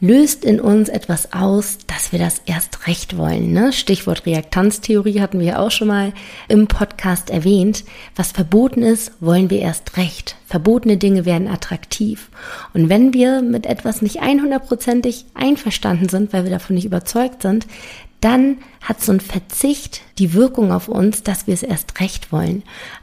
löst 0.00 0.44
in 0.44 0.60
uns 0.60 0.88
etwas 0.88 1.32
aus, 1.32 1.78
dass 1.86 2.12
wir 2.12 2.18
das 2.18 2.42
erst 2.46 2.86
recht 2.86 3.16
wollen. 3.16 3.52
Ne? 3.52 3.72
Stichwort 3.72 4.26
Reaktanztheorie 4.26 5.20
hatten 5.20 5.40
wir 5.40 5.60
auch 5.60 5.70
schon 5.70 5.88
mal 5.88 6.12
im 6.48 6.66
Podcast 6.66 7.30
erwähnt. 7.30 7.84
Was 8.16 8.32
verboten 8.32 8.82
ist, 8.82 9.12
wollen 9.20 9.50
wir 9.50 9.60
erst 9.60 9.96
recht. 9.96 10.36
Verbotene 10.46 10.96
Dinge 10.96 11.24
werden 11.24 11.48
attraktiv. 11.48 12.30
Und 12.74 12.88
wenn 12.88 13.14
wir 13.14 13.42
mit 13.42 13.66
etwas 13.66 14.02
nicht 14.02 14.22
100%ig 14.22 15.24
einverstanden 15.34 16.08
sind, 16.08 16.32
weil 16.32 16.44
wir 16.44 16.50
davon 16.50 16.74
nicht 16.74 16.86
überzeugt 16.86 17.42
sind, 17.42 17.66
dann 18.20 18.56
hat 18.80 19.02
so 19.02 19.12
ein 19.12 19.20
Verzicht 19.20 20.00
die 20.18 20.32
Wirkung 20.32 20.72
auf 20.72 20.88
uns, 20.88 21.22
dass 21.22 21.46
wir 21.46 21.52
es 21.52 21.62
erst 21.62 22.00
recht 22.00 22.32
wollen. 22.32 22.62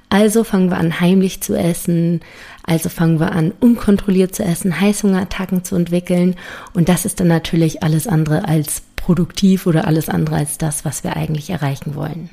Also 0.10 0.44
fangen 0.44 0.72
wir 0.72 0.78
an, 0.78 1.00
heimlich 1.00 1.42
zu 1.42 1.56
essen. 1.56 2.22
Also 2.64 2.90
fangen 2.90 3.20
wir 3.20 3.32
an, 3.32 3.54
unkontrolliert 3.60 4.36
zu 4.36 4.44
essen, 4.44 4.80
Heißhungerattacken 4.80 5.64
zu 5.64 5.76
entwickeln. 5.76 6.36
Und 6.74 6.90
das 6.90 7.06
ist 7.06 7.20
dann 7.20 7.28
natürlich 7.28 7.84
alles 7.84 8.08
andere 8.08 8.48
als 8.48 8.84
produktiv 9.02 9.68
oder 9.68 9.88
alles 9.88 10.10
andere 10.10 10.38
als 10.38 10.58
das, 10.58 10.86
was 10.86 11.04
wir 11.04 11.16
eigentlich 11.16 11.50
erreichen 11.50 11.96
wollen. 11.96 12.30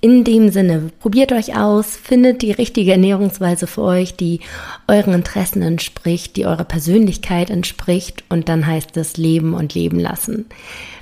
In 0.00 0.24
dem 0.24 0.50
Sinne, 0.50 0.90
probiert 1.00 1.32
euch 1.32 1.56
aus, 1.56 1.96
findet 1.96 2.42
die 2.42 2.52
richtige 2.52 2.92
Ernährungsweise 2.92 3.66
für 3.66 3.82
euch, 3.82 4.14
die 4.14 4.40
euren 4.86 5.14
Interessen 5.14 5.62
entspricht, 5.62 6.36
die 6.36 6.46
eurer 6.46 6.64
Persönlichkeit 6.64 7.50
entspricht 7.50 8.24
und 8.28 8.48
dann 8.48 8.66
heißt 8.66 8.96
es 8.96 9.16
leben 9.16 9.54
und 9.54 9.74
leben 9.74 9.98
lassen. 9.98 10.46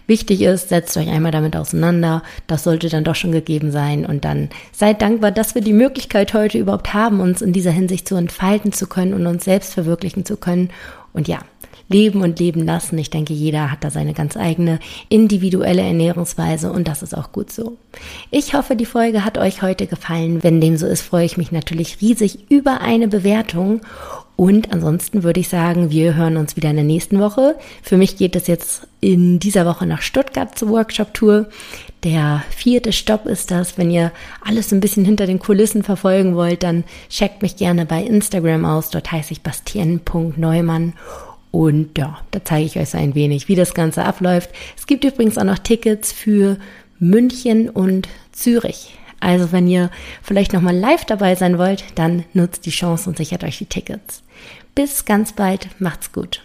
Wichtig 0.06 0.42
ist, 0.42 0.68
setzt 0.68 0.96
euch 0.96 1.08
einmal 1.08 1.32
damit 1.32 1.56
auseinander. 1.56 2.22
Das 2.46 2.62
sollte 2.62 2.88
dann 2.88 3.02
doch 3.02 3.16
schon 3.16 3.32
gegeben 3.32 3.72
sein. 3.72 4.06
Und 4.06 4.24
dann 4.24 4.50
seid 4.72 5.02
dankbar, 5.02 5.32
dass 5.32 5.54
wir 5.56 5.62
die 5.62 5.72
Möglichkeit 5.72 6.32
heute 6.32 6.58
überhaupt 6.58 6.94
haben, 6.94 7.20
uns 7.20 7.42
in 7.42 7.52
dieser 7.52 7.72
Hinsicht 7.72 8.06
zu 8.06 8.14
entfalten 8.14 8.72
zu 8.72 8.86
können 8.86 9.14
und 9.14 9.26
uns 9.26 9.44
selbst 9.44 9.74
verwirklichen 9.74 10.24
zu 10.24 10.36
können. 10.36 10.70
Und 11.12 11.26
ja, 11.28 11.40
leben 11.88 12.22
und 12.22 12.38
leben 12.38 12.64
lassen. 12.64 12.98
Ich 12.98 13.10
denke, 13.10 13.32
jeder 13.32 13.70
hat 13.70 13.84
da 13.84 13.90
seine 13.90 14.12
ganz 14.12 14.36
eigene 14.36 14.78
individuelle 15.08 15.82
Ernährungsweise 15.82 16.72
und 16.72 16.88
das 16.88 17.02
ist 17.02 17.16
auch 17.16 17.32
gut 17.32 17.52
so. 17.52 17.76
Ich 18.30 18.54
hoffe, 18.54 18.76
die 18.76 18.86
Folge 18.86 19.24
hat 19.24 19.38
euch 19.38 19.62
heute 19.62 19.86
gefallen. 19.86 20.42
Wenn 20.42 20.60
dem 20.60 20.76
so 20.76 20.86
ist, 20.86 21.02
freue 21.02 21.24
ich 21.24 21.36
mich 21.36 21.52
natürlich 21.52 22.00
riesig 22.00 22.50
über 22.50 22.80
eine 22.80 23.08
Bewertung. 23.08 23.80
Und 24.36 24.70
ansonsten 24.70 25.22
würde 25.22 25.40
ich 25.40 25.48
sagen, 25.48 25.90
wir 25.90 26.14
hören 26.14 26.36
uns 26.36 26.56
wieder 26.56 26.68
in 26.68 26.76
der 26.76 26.84
nächsten 26.84 27.20
Woche. 27.20 27.56
Für 27.82 27.96
mich 27.96 28.18
geht 28.18 28.36
es 28.36 28.46
jetzt 28.46 28.86
in 29.00 29.38
dieser 29.38 29.64
Woche 29.64 29.86
nach 29.86 30.02
Stuttgart 30.02 30.58
zur 30.58 30.68
Workshop-Tour. 30.68 31.48
Der 32.04 32.42
vierte 32.50 32.92
Stopp 32.92 33.24
ist 33.24 33.50
das. 33.50 33.78
Wenn 33.78 33.90
ihr 33.90 34.12
alles 34.42 34.72
ein 34.72 34.80
bisschen 34.80 35.06
hinter 35.06 35.26
den 35.26 35.38
Kulissen 35.38 35.82
verfolgen 35.82 36.36
wollt, 36.36 36.62
dann 36.62 36.84
checkt 37.08 37.40
mich 37.40 37.56
gerne 37.56 37.86
bei 37.86 38.02
Instagram 38.02 38.66
aus. 38.66 38.90
Dort 38.90 39.10
heiße 39.10 39.32
ich 39.32 39.40
bastien.neumann. 39.40 40.92
Und 41.56 41.96
ja, 41.96 42.18
da 42.32 42.44
zeige 42.44 42.66
ich 42.66 42.78
euch 42.78 42.90
so 42.90 42.98
ein 42.98 43.14
wenig, 43.14 43.48
wie 43.48 43.54
das 43.54 43.72
Ganze 43.72 44.04
abläuft. 44.04 44.50
Es 44.76 44.86
gibt 44.86 45.04
übrigens 45.04 45.38
auch 45.38 45.44
noch 45.44 45.58
Tickets 45.58 46.12
für 46.12 46.58
München 46.98 47.70
und 47.70 48.10
Zürich. 48.30 48.98
Also 49.20 49.52
wenn 49.52 49.66
ihr 49.66 49.90
vielleicht 50.22 50.52
nochmal 50.52 50.76
live 50.76 51.06
dabei 51.06 51.34
sein 51.34 51.56
wollt, 51.56 51.82
dann 51.94 52.24
nutzt 52.34 52.66
die 52.66 52.70
Chance 52.70 53.08
und 53.08 53.16
sichert 53.16 53.42
euch 53.42 53.56
die 53.56 53.64
Tickets. 53.64 54.22
Bis 54.74 55.06
ganz 55.06 55.32
bald, 55.32 55.68
macht's 55.78 56.12
gut. 56.12 56.42